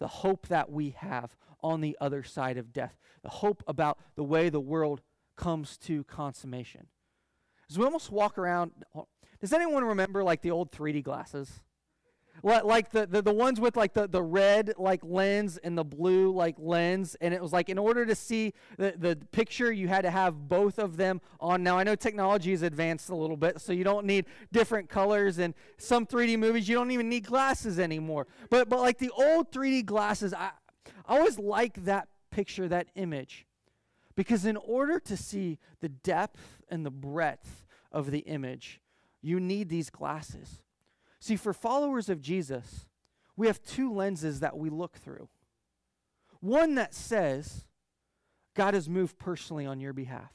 the 0.00 0.08
hope 0.08 0.48
that 0.48 0.70
we 0.70 0.90
have 0.98 1.36
on 1.62 1.80
the 1.80 1.96
other 2.00 2.24
side 2.24 2.58
of 2.58 2.72
death, 2.72 2.98
the 3.22 3.28
hope 3.28 3.62
about 3.68 3.98
the 4.16 4.24
way 4.24 4.50
the 4.50 4.60
world 4.60 5.00
comes 5.36 5.78
to 5.78 6.02
consummation. 6.04 6.88
As 7.70 7.78
we 7.78 7.84
almost 7.84 8.10
walk 8.10 8.36
around, 8.36 8.72
does 9.42 9.52
anyone 9.52 9.84
remember 9.84 10.24
like 10.24 10.40
the 10.40 10.52
old 10.52 10.70
3D 10.70 11.02
glasses? 11.02 11.60
like 12.42 12.90
the, 12.90 13.06
the, 13.06 13.22
the 13.22 13.32
ones 13.32 13.60
with 13.60 13.76
like 13.76 13.92
the, 13.92 14.08
the 14.08 14.22
red 14.22 14.72
like 14.78 15.00
lens 15.04 15.58
and 15.58 15.76
the 15.76 15.84
blue 15.84 16.32
like 16.32 16.56
lens 16.58 17.16
and 17.20 17.32
it 17.32 17.42
was 17.42 17.52
like 17.52 17.68
in 17.68 17.78
order 17.78 18.04
to 18.06 18.14
see 18.14 18.52
the, 18.78 18.94
the 18.96 19.16
picture 19.30 19.70
you 19.70 19.86
had 19.86 20.02
to 20.02 20.10
have 20.10 20.48
both 20.48 20.78
of 20.78 20.96
them 20.96 21.20
on 21.40 21.62
now 21.62 21.78
i 21.78 21.84
know 21.84 21.94
technology 21.94 22.50
has 22.50 22.62
advanced 22.62 23.10
a 23.10 23.14
little 23.14 23.36
bit 23.36 23.60
so 23.60 23.72
you 23.72 23.84
don't 23.84 24.06
need 24.06 24.24
different 24.50 24.88
colors 24.88 25.38
and 25.38 25.54
some 25.78 26.06
3d 26.06 26.38
movies 26.38 26.68
you 26.68 26.74
don't 26.74 26.90
even 26.90 27.08
need 27.08 27.24
glasses 27.24 27.78
anymore 27.78 28.26
but 28.50 28.68
but 28.68 28.80
like 28.80 28.98
the 28.98 29.10
old 29.10 29.52
3d 29.52 29.84
glasses 29.84 30.34
i, 30.34 30.50
I 31.06 31.18
always 31.18 31.38
like 31.38 31.84
that 31.84 32.08
picture 32.30 32.66
that 32.68 32.88
image 32.94 33.46
because 34.16 34.44
in 34.46 34.56
order 34.56 34.98
to 35.00 35.16
see 35.16 35.58
the 35.80 35.88
depth 35.88 36.62
and 36.68 36.84
the 36.84 36.90
breadth 36.90 37.66
of 37.92 38.10
the 38.10 38.20
image 38.20 38.80
you 39.22 39.40
need 39.40 39.68
these 39.68 39.88
glasses 39.88 40.62
See, 41.22 41.36
for 41.36 41.52
followers 41.52 42.08
of 42.08 42.20
Jesus, 42.20 42.84
we 43.36 43.46
have 43.46 43.62
two 43.62 43.94
lenses 43.94 44.40
that 44.40 44.58
we 44.58 44.70
look 44.70 44.96
through. 44.96 45.28
One 46.40 46.74
that 46.74 46.94
says, 46.94 47.64
God 48.56 48.74
has 48.74 48.88
moved 48.88 49.20
personally 49.20 49.64
on 49.64 49.78
your 49.78 49.92
behalf. 49.92 50.32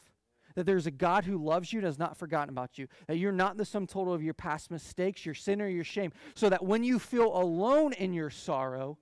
That 0.55 0.65
there's 0.65 0.87
a 0.87 0.91
God 0.91 1.25
who 1.25 1.43
loves 1.43 1.73
you 1.73 1.79
and 1.79 1.85
has 1.85 1.99
not 1.99 2.15
forgotten 2.15 2.47
about 2.47 2.77
you. 2.77 2.87
That 3.07 3.17
you're 3.17 3.33
not 3.33 3.57
the 3.57 3.65
sum 3.65 3.85
total 3.85 4.13
of 4.13 4.23
your 4.23 4.33
past 4.33 4.71
mistakes, 4.71 5.25
your 5.25 5.35
sin, 5.35 5.61
or 5.61 5.67
your 5.67 5.83
shame. 5.83 6.13
So 6.35 6.47
that 6.47 6.63
when 6.63 6.85
you 6.85 6.99
feel 6.99 7.35
alone 7.35 7.91
in 7.91 8.13
your 8.13 8.29
sorrow, 8.29 8.97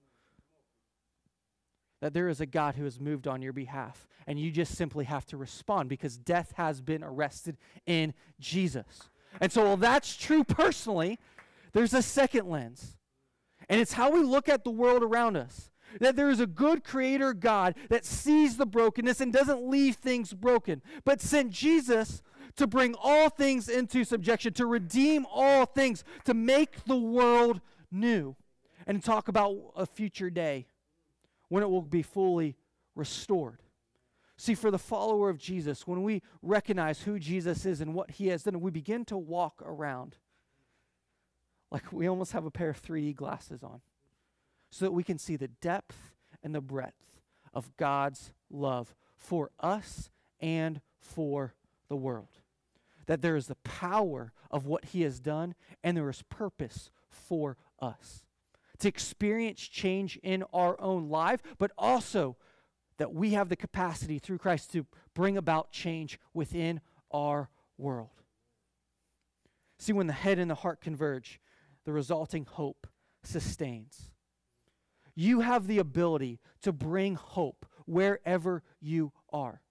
that 2.01 2.15
there 2.15 2.29
is 2.29 2.41
a 2.41 2.47
God 2.47 2.73
who 2.73 2.85
has 2.85 2.99
moved 2.99 3.27
on 3.27 3.43
your 3.43 3.53
behalf. 3.53 4.07
And 4.25 4.39
you 4.39 4.49
just 4.49 4.73
simply 4.73 5.05
have 5.05 5.27
to 5.27 5.37
respond 5.37 5.87
because 5.87 6.17
death 6.17 6.53
has 6.55 6.81
been 6.81 7.03
arrested 7.03 7.57
in 7.85 8.15
Jesus. 8.39 9.07
And 9.41 9.51
so, 9.51 9.65
while 9.65 9.77
that's 9.77 10.15
true 10.15 10.43
personally, 10.43 11.19
there's 11.73 11.93
a 11.93 12.01
second 12.01 12.47
lens, 12.47 12.95
and 13.67 13.81
it's 13.81 13.93
how 13.93 14.11
we 14.11 14.21
look 14.21 14.47
at 14.47 14.63
the 14.63 14.71
world 14.71 15.03
around 15.03 15.35
us. 15.35 15.69
That 15.99 16.15
there 16.17 16.29
is 16.29 16.41
a 16.41 16.47
good 16.47 16.83
creator 16.83 17.33
God 17.33 17.75
that 17.89 18.05
sees 18.05 18.57
the 18.57 18.65
brokenness 18.65 19.21
and 19.21 19.31
doesn't 19.31 19.69
leave 19.69 19.95
things 19.95 20.33
broken, 20.33 20.81
but 21.05 21.21
sent 21.21 21.51
Jesus 21.51 22.21
to 22.57 22.67
bring 22.67 22.95
all 23.01 23.29
things 23.29 23.69
into 23.69 24.03
subjection, 24.03 24.53
to 24.53 24.65
redeem 24.65 25.25
all 25.31 25.65
things, 25.65 26.03
to 26.25 26.33
make 26.33 26.83
the 26.85 26.97
world 26.97 27.61
new, 27.91 28.35
and 28.87 29.03
talk 29.03 29.27
about 29.27 29.57
a 29.75 29.85
future 29.85 30.29
day 30.29 30.65
when 31.49 31.63
it 31.63 31.69
will 31.69 31.81
be 31.81 32.01
fully 32.01 32.55
restored. 32.95 33.59
See, 34.37 34.53
for 34.53 34.69
the 34.69 34.77
follower 34.77 35.29
of 35.29 35.37
Jesus, 35.37 35.87
when 35.87 36.03
we 36.03 36.21
recognize 36.41 37.01
who 37.01 37.19
Jesus 37.19 37.65
is 37.65 37.79
and 37.79 37.93
what 37.93 38.11
he 38.11 38.27
has 38.27 38.43
done, 38.43 38.59
we 38.59 38.71
begin 38.71 39.05
to 39.05 39.17
walk 39.17 39.61
around 39.65 40.17
like 41.71 41.91
we 41.91 42.07
almost 42.07 42.33
have 42.33 42.45
a 42.45 42.51
pair 42.51 42.69
of 42.69 42.81
3D 42.81 43.15
glasses 43.15 43.63
on 43.63 43.81
so 44.69 44.85
that 44.85 44.91
we 44.91 45.03
can 45.03 45.17
see 45.17 45.35
the 45.35 45.47
depth 45.47 46.13
and 46.43 46.53
the 46.53 46.61
breadth 46.61 47.21
of 47.53 47.75
God's 47.77 48.33
love 48.49 48.93
for 49.17 49.51
us 49.59 50.09
and 50.39 50.81
for 50.99 51.53
the 51.87 51.95
world. 51.95 52.41
That 53.07 53.21
there 53.21 53.35
is 53.35 53.47
the 53.47 53.55
power 53.55 54.33
of 54.51 54.65
what 54.65 54.85
He 54.85 55.01
has 55.03 55.19
done 55.19 55.55
and 55.83 55.95
there 55.95 56.09
is 56.09 56.23
purpose 56.23 56.91
for 57.09 57.57
us 57.79 58.25
to 58.79 58.87
experience 58.87 59.61
change 59.61 60.17
in 60.21 60.43
our 60.53 60.79
own 60.79 61.09
life, 61.09 61.41
but 61.57 61.71
also 61.77 62.35
that 62.97 63.13
we 63.13 63.31
have 63.31 63.49
the 63.49 63.55
capacity 63.55 64.19
through 64.19 64.38
Christ 64.38 64.71
to 64.71 64.86
bring 65.13 65.38
about 65.38 65.71
change 65.71 66.19
within 66.34 66.81
our 67.12 67.49
world. 67.77 68.10
See, 69.79 69.93
when 69.93 70.08
the 70.08 70.13
head 70.13 70.39
and 70.39 70.49
the 70.49 70.55
heart 70.55 70.81
converge, 70.81 71.39
the 71.86 71.91
resulting 71.91 72.45
hope 72.45 72.88
sustains. 73.23 74.12
You 75.15 75.41
have 75.41 75.67
the 75.67 75.79
ability 75.79 76.39
to 76.62 76.71
bring 76.71 77.15
hope 77.15 77.65
wherever 77.86 78.63
you 78.81 79.12
are. 79.31 79.62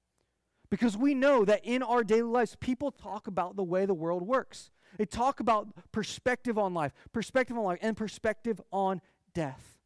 Because 0.70 0.96
we 0.96 1.14
know 1.14 1.44
that 1.44 1.64
in 1.64 1.82
our 1.82 2.02
daily 2.02 2.22
lives, 2.22 2.56
people 2.58 2.90
talk 2.90 3.26
about 3.26 3.56
the 3.56 3.62
way 3.62 3.86
the 3.86 3.94
world 3.94 4.22
works. 4.22 4.70
They 4.96 5.04
talk 5.04 5.40
about 5.40 5.68
perspective 5.92 6.58
on 6.58 6.74
life, 6.74 6.92
perspective 7.12 7.56
on 7.56 7.64
life, 7.64 7.78
and 7.82 7.96
perspective 7.96 8.60
on 8.72 9.00
death. 9.34 9.78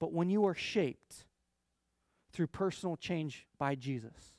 But 0.00 0.12
when 0.12 0.30
you 0.30 0.44
are 0.46 0.54
shaped 0.54 1.26
through 2.32 2.48
personal 2.48 2.96
change 2.96 3.46
by 3.58 3.74
Jesus 3.74 4.34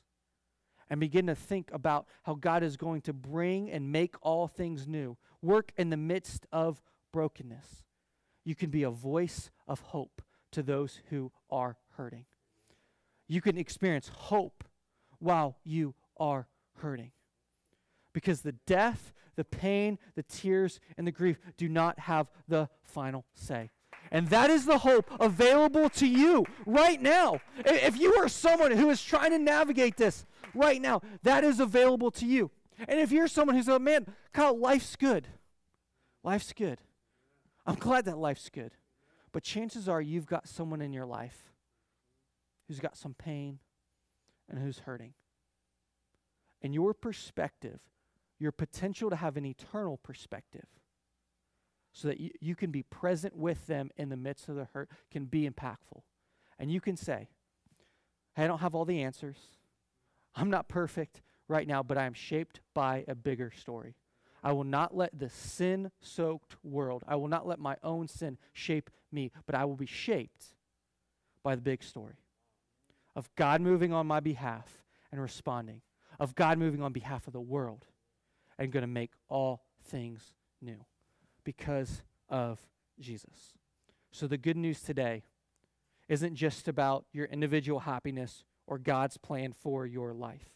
and 0.90 1.00
begin 1.00 1.26
to 1.26 1.34
think 1.34 1.70
about 1.72 2.06
how 2.24 2.34
God 2.34 2.62
is 2.62 2.76
going 2.76 3.00
to 3.02 3.12
bring 3.12 3.70
and 3.70 3.90
make 3.90 4.16
all 4.22 4.46
things 4.46 4.86
new, 4.86 5.16
work 5.42 5.72
in 5.76 5.90
the 5.90 5.96
midst 5.96 6.46
of 6.52 6.82
brokenness, 7.12 7.84
you 8.44 8.54
can 8.54 8.70
be 8.70 8.82
a 8.82 8.90
voice 8.90 9.50
of 9.66 9.80
hope 9.80 10.22
to 10.52 10.62
those 10.62 11.00
who 11.10 11.32
are 11.50 11.76
hurting. 11.96 12.26
You 13.26 13.40
can 13.40 13.56
experience 13.56 14.08
hope 14.08 14.64
while 15.18 15.56
you 15.64 15.94
are 16.18 16.48
hurting. 16.78 17.12
Because 18.12 18.42
the 18.42 18.54
death, 18.66 19.12
the 19.36 19.44
pain, 19.44 19.98
the 20.14 20.22
tears, 20.22 20.78
and 20.96 21.06
the 21.06 21.12
grief 21.12 21.38
do 21.56 21.68
not 21.68 21.98
have 22.00 22.30
the 22.46 22.68
final 22.82 23.24
say. 23.34 23.70
And 24.14 24.28
that 24.28 24.48
is 24.48 24.64
the 24.64 24.78
hope 24.78 25.10
available 25.18 25.90
to 25.90 26.06
you 26.06 26.46
right 26.66 27.02
now. 27.02 27.40
If 27.58 27.98
you 27.98 28.14
are 28.14 28.28
someone 28.28 28.70
who 28.70 28.88
is 28.88 29.02
trying 29.02 29.32
to 29.32 29.40
navigate 29.40 29.96
this 29.96 30.24
right 30.54 30.80
now, 30.80 31.02
that 31.24 31.42
is 31.42 31.58
available 31.58 32.12
to 32.12 32.24
you. 32.24 32.52
And 32.86 33.00
if 33.00 33.10
you're 33.10 33.26
someone 33.26 33.56
who's 33.56 33.66
like, 33.66 33.80
man, 33.80 34.06
Kyle, 34.32 34.56
life's 34.56 34.94
good. 34.94 35.26
Life's 36.22 36.52
good. 36.52 36.78
I'm 37.66 37.74
glad 37.74 38.04
that 38.04 38.16
life's 38.16 38.50
good. 38.50 38.76
But 39.32 39.42
chances 39.42 39.88
are 39.88 40.00
you've 40.00 40.26
got 40.26 40.46
someone 40.46 40.80
in 40.80 40.92
your 40.92 41.06
life 41.06 41.50
who's 42.68 42.78
got 42.78 42.96
some 42.96 43.14
pain 43.14 43.58
and 44.48 44.60
who's 44.60 44.78
hurting. 44.78 45.14
And 46.62 46.72
your 46.72 46.94
perspective, 46.94 47.80
your 48.38 48.52
potential 48.52 49.10
to 49.10 49.16
have 49.16 49.36
an 49.36 49.44
eternal 49.44 49.96
perspective, 49.96 50.66
so 51.94 52.08
that 52.08 52.20
you, 52.20 52.30
you 52.40 52.54
can 52.54 52.70
be 52.70 52.82
present 52.82 53.34
with 53.34 53.66
them 53.66 53.90
in 53.96 54.10
the 54.10 54.16
midst 54.16 54.48
of 54.48 54.56
the 54.56 54.66
hurt, 54.74 54.90
can 55.10 55.24
be 55.24 55.48
impactful. 55.48 56.02
And 56.58 56.70
you 56.70 56.80
can 56.80 56.96
say, 56.96 57.28
hey, 58.34 58.44
I 58.44 58.46
don't 58.46 58.58
have 58.58 58.74
all 58.74 58.84
the 58.84 59.02
answers. 59.02 59.38
I'm 60.34 60.50
not 60.50 60.68
perfect 60.68 61.22
right 61.48 61.66
now, 61.66 61.82
but 61.82 61.96
I'm 61.96 62.12
shaped 62.12 62.60
by 62.74 63.04
a 63.06 63.14
bigger 63.14 63.50
story. 63.50 63.94
I 64.42 64.52
will 64.52 64.64
not 64.64 64.94
let 64.94 65.18
the 65.18 65.30
sin 65.30 65.90
soaked 66.00 66.56
world, 66.62 67.02
I 67.08 67.16
will 67.16 67.28
not 67.28 67.46
let 67.46 67.58
my 67.58 67.76
own 67.82 68.08
sin 68.08 68.36
shape 68.52 68.90
me, 69.10 69.30
but 69.46 69.54
I 69.54 69.64
will 69.64 69.76
be 69.76 69.86
shaped 69.86 70.46
by 71.42 71.54
the 71.54 71.62
big 71.62 71.82
story 71.82 72.16
of 73.16 73.32
God 73.36 73.60
moving 73.60 73.92
on 73.92 74.06
my 74.06 74.18
behalf 74.18 74.82
and 75.12 75.22
responding, 75.22 75.80
of 76.18 76.34
God 76.34 76.58
moving 76.58 76.82
on 76.82 76.92
behalf 76.92 77.28
of 77.28 77.32
the 77.32 77.40
world 77.40 77.86
and 78.58 78.72
going 78.72 78.82
to 78.82 78.88
make 78.88 79.12
all 79.28 79.62
things 79.80 80.34
new 80.60 80.84
because 81.44 82.02
of 82.28 82.60
Jesus. 83.00 83.54
So 84.10 84.26
the 84.26 84.38
good 84.38 84.56
news 84.56 84.80
today 84.80 85.24
isn't 86.08 86.34
just 86.34 86.68
about 86.68 87.04
your 87.12 87.26
individual 87.26 87.80
happiness 87.80 88.44
or 88.66 88.78
God's 88.78 89.16
plan 89.16 89.52
for 89.52 89.86
your 89.86 90.12
life. 90.12 90.50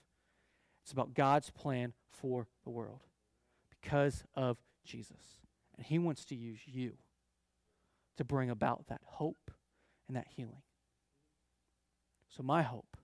It's 0.83 0.93
about 0.93 1.15
God's 1.15 1.51
plan 1.51 1.93
for 2.11 2.47
the 2.65 2.71
world 2.71 3.03
because 3.69 4.25
of 4.35 4.59
Jesus. 4.85 5.41
And 5.77 5.85
He 5.85 5.99
wants 5.99 6.25
to 6.27 6.35
use 6.35 6.61
you 6.67 6.95
to 8.17 8.25
bring 8.25 8.51
about 8.51 8.87
that 8.89 9.01
hope 9.05 9.51
and 10.07 10.17
that 10.17 10.27
healing. 10.35 10.63
So, 12.29 12.43
my 12.43 12.63
hope 12.63 12.97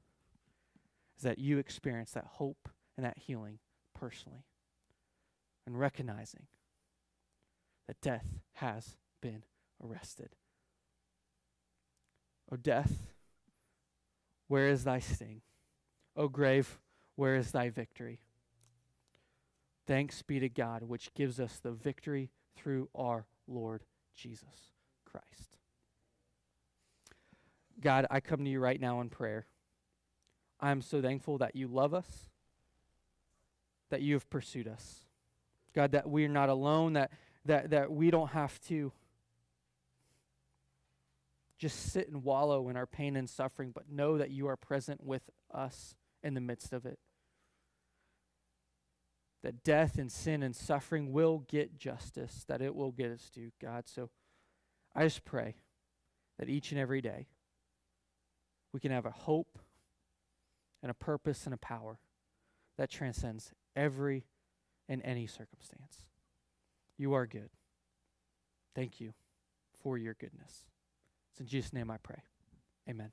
is 1.16 1.23
that 1.23 1.38
you 1.38 1.59
experience 1.59 2.12
that 2.12 2.27
hope 2.33 2.68
and 2.97 3.05
that 3.05 3.18
healing 3.18 3.59
personally 3.94 4.44
and 5.66 5.79
recognizing 5.79 6.47
that 7.87 8.01
death 8.01 8.27
has 8.55 8.97
been 9.20 9.42
arrested. 9.83 10.31
O 12.51 12.57
death, 12.57 13.12
where 14.49 14.68
is 14.68 14.85
thy 14.85 14.99
sting? 14.99 15.40
O 16.16 16.29
grave, 16.29 16.79
where 17.16 17.37
is 17.37 17.53
thy 17.53 17.70
victory? 17.70 18.20
Thanks 19.87 20.23
be 20.23 20.38
to 20.40 20.49
God, 20.49 20.83
which 20.85 21.12
gives 21.14 21.38
us 21.38 21.59
the 21.59 21.73
victory 21.73 22.31
through 22.57 22.88
our 22.94 23.27
Lord 23.47 23.85
Jesus 24.16 24.73
Christ. 25.05 25.59
God, 27.81 28.07
I 28.11 28.20
come 28.20 28.44
to 28.44 28.51
you 28.51 28.61
right 28.61 28.81
now 28.81 29.01
in 29.01 29.11
prayer. 29.11 29.47
I'm 30.61 30.81
so 30.81 31.03
thankful 31.03 31.38
that 31.38 31.57
you 31.57 31.68
love 31.68 31.92
us, 31.92 32.31
that 33.90 34.01
you 34.01 34.14
have 34.14 34.31
pursued 34.31 34.68
us. 34.68 35.01
God, 35.75 35.92
that 35.92 36.09
we 36.09 36.25
are 36.25 36.29
not 36.29 36.49
alone, 36.49 36.94
that, 36.94 37.11
that, 37.44 37.70
that 37.70 37.92
we 37.92 38.11
don't 38.11 38.30
have 38.30 38.61
to 38.68 38.92
just 41.59 41.92
sit 41.92 42.09
and 42.09 42.24
wallow 42.24 42.68
in 42.68 42.76
our 42.76 42.87
pain 42.87 43.16
and 43.16 43.28
suffering, 43.28 43.70
but 43.74 43.90
know 43.90 44.18
that 44.18 44.30
you 44.30 44.48
are 44.48 44.57
present 44.57 45.02
with 45.02 45.22
us 45.52 45.94
in 46.22 46.35
the 46.35 46.40
midst 46.40 46.72
of 46.72 46.85
it. 46.85 46.98
That 49.42 49.62
death 49.62 49.98
and 49.98 50.11
sin 50.11 50.42
and 50.42 50.57
suffering 50.57 51.12
will 51.12 51.44
get 51.48 51.76
justice, 51.76 52.44
that 52.48 52.62
it 52.62 52.74
will 52.74 52.92
get 52.92 53.11
its 53.11 53.30
due, 53.30 53.52
God. 53.61 53.85
So 53.87 54.11
I 54.94 55.04
just 55.04 55.24
pray 55.24 55.57
that 56.38 56.48
each 56.48 56.72
and 56.72 56.80
every 56.80 57.00
day 57.00 57.26
we 58.72 58.80
can 58.80 58.90
have 58.90 59.07
a 59.07 59.11
hope 59.11 59.59
and 60.83 60.90
a 60.90 60.94
purpose 60.94 61.44
and 61.44 61.54
a 61.54 61.59
power 61.59 61.98
that 62.76 62.90
transcends 62.90 63.52
every 63.76 64.24
and 64.88 65.00
any 65.04 65.26
circumstance. 65.26 66.04
You 66.96 67.14
are 67.14 67.26
good. 67.26 67.50
Thank 68.74 69.00
you 69.00 69.14
for 69.83 69.98
your 69.98 70.14
goodness. 70.14 70.66
It's 71.30 71.40
in 71.40 71.46
Jesus' 71.46 71.72
name 71.72 71.90
I 71.90 71.96
pray. 71.98 72.22
Amen. 72.88 73.11